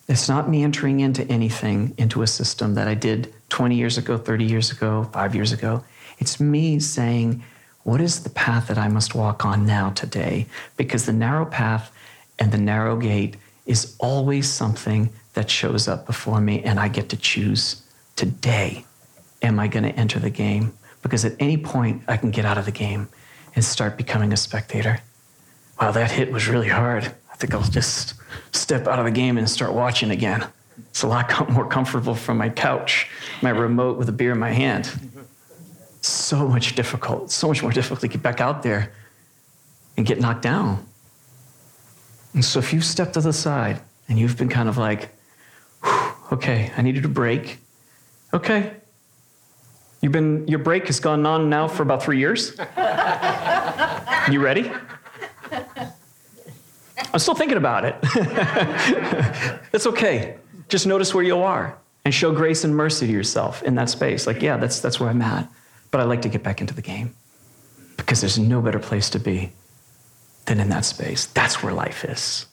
it's 0.09 0.29
not 0.29 0.49
me 0.49 0.63
entering 0.63 1.01
into 1.01 1.25
anything, 1.25 1.95
into 1.99 2.23
a 2.23 2.27
system 2.27 2.75
that 2.75 2.89
I 2.89 2.95
did 2.95 3.35
20 3.51 3.75
years 3.75 3.99
ago, 3.99 4.17
30 4.17 4.45
years 4.45 4.71
ago, 4.71 5.11
five 5.13 5.35
years 5.35 5.53
ago. 5.53 5.85
It's 6.19 6.41
me 6.41 6.81
saying, 6.81 7.43
what 7.83 8.01
is 8.01 8.23
the 8.23 8.31
path 8.31 8.69
that 8.69 8.79
I 8.79 8.89
must 8.89 9.15
walk 9.15 9.45
on 9.45 9.65
now 9.67 9.91
today? 9.91 10.47
Because 10.77 11.07
the 11.07 11.13
narrow 11.13 11.47
path 11.47 11.93
and 12.39 12.51
the 12.51 12.59
narrow 12.59 12.97
gate 12.97 13.37
is 13.67 13.97
always 13.99 14.51
something 14.51 15.11
that 15.35 15.51
shows 15.51 15.87
up 15.87 16.07
before 16.07 16.41
me, 16.41 16.63
and 16.63 16.81
I 16.81 16.89
get 16.89 17.09
to 17.11 17.17
choose 17.17 17.83
today. 18.17 18.85
Am 19.43 19.61
I 19.61 19.69
going 19.69 19.85
to 19.85 19.95
enter 19.95 20.19
the 20.19 20.31
game? 20.31 20.73
Because 21.03 21.25
at 21.25 21.35
any 21.39 21.57
point, 21.57 22.03
I 22.09 22.17
can 22.17 22.31
get 22.31 22.45
out 22.45 22.59
of 22.59 22.65
the 22.65 22.73
game 22.73 23.09
and 23.55 23.65
start 23.65 23.97
becoming 23.97 24.33
a 24.33 24.37
spectator. 24.37 25.01
Wow, 25.81 25.91
that 25.93 26.11
hit 26.11 26.33
was 26.33 26.49
really 26.49 26.69
hard. 26.69 27.05
I 27.31 27.37
think 27.37 27.55
I'll 27.55 27.63
just 27.63 28.15
step 28.53 28.87
out 28.87 28.99
of 28.99 29.05
the 29.05 29.11
game 29.11 29.37
and 29.37 29.49
start 29.49 29.75
watching 29.75 30.11
again. 30.11 30.47
It's 30.91 31.03
a 31.03 31.07
lot 31.07 31.51
more 31.51 31.67
comfortable 31.67 32.15
from 32.15 32.39
my 32.39 32.49
couch, 32.49 33.09
my 33.43 33.51
remote 33.51 33.99
with 33.99 34.09
a 34.09 34.13
beer 34.13 34.33
in 34.33 34.39
my 34.39 34.53
hand. 34.53 34.91
So 36.07 36.47
much 36.47 36.77
difficult, 36.77 37.33
so 37.33 37.49
much 37.49 37.63
more 37.63 37.73
difficult 37.73 38.01
to 38.01 38.09
get 38.09 38.23
back 38.23 38.41
out 38.41 38.63
there 38.63 38.93
and 39.97 40.07
get 40.07 40.21
knocked 40.21 40.43
down. 40.43 40.87
And 42.33 42.45
so 42.45 42.61
if 42.61 42.73
you've 42.73 42.85
stepped 42.85 43.15
to 43.15 43.21
the 43.21 43.33
side 43.33 43.81
and 44.09 44.17
you've 44.17 44.37
been 44.37 44.49
kind 44.49 44.69
of 44.69 44.79
like, 44.79 45.09
okay, 46.31 46.71
I 46.77 46.83
needed 46.83 47.05
a 47.05 47.09
break. 47.09 47.59
Okay. 48.33 48.73
You've 50.01 50.13
been, 50.13 50.47
your 50.47 50.61
break 50.61 50.87
has 50.87 51.01
gone 51.01 51.27
on 51.27 51.51
now 51.51 51.67
for 51.67 51.83
about 51.83 52.05
three 52.05 52.19
years. 52.19 52.51
you 54.31 54.41
ready? 54.41 54.71
I'm 57.13 57.19
still 57.19 57.35
thinking 57.35 57.59
about 57.59 57.85
it. 57.85 57.97
That's 59.73 59.89
okay. 59.89 60.37
Just 60.69 60.87
notice 60.87 61.13
where 61.13 61.25
you 61.25 61.39
are 61.39 61.77
and 62.05 62.15
show 62.15 62.31
grace 62.31 62.63
and 62.63 62.77
mercy 62.77 63.09
to 63.09 63.13
yourself 63.13 63.65
in 63.65 63.75
that 63.75 63.91
space. 63.91 64.25
Like, 64.29 64.41
yeah, 64.41 64.57
that's, 64.57 64.79
that's 64.79 65.01
where 65.01 65.11
I'm 65.11 65.21
at. 65.23 65.49
But 65.97 66.03
I 66.03 66.05
like 66.09 66.21
to 66.23 66.29
get 66.29 66.43
back 66.43 66.61
into 66.61 66.75
the 66.75 66.83
game 66.83 67.15
because 67.97 68.21
there's 68.21 68.39
no 68.39 68.61
better 68.61 68.79
place 68.79 69.09
to 69.09 69.19
be 69.19 69.53
than 70.45 70.61
in 70.61 70.69
that 70.69 70.85
space. 70.85 71.25
That's 71.25 71.63
where 71.63 71.73
life 71.73 72.05
is. 72.05 72.45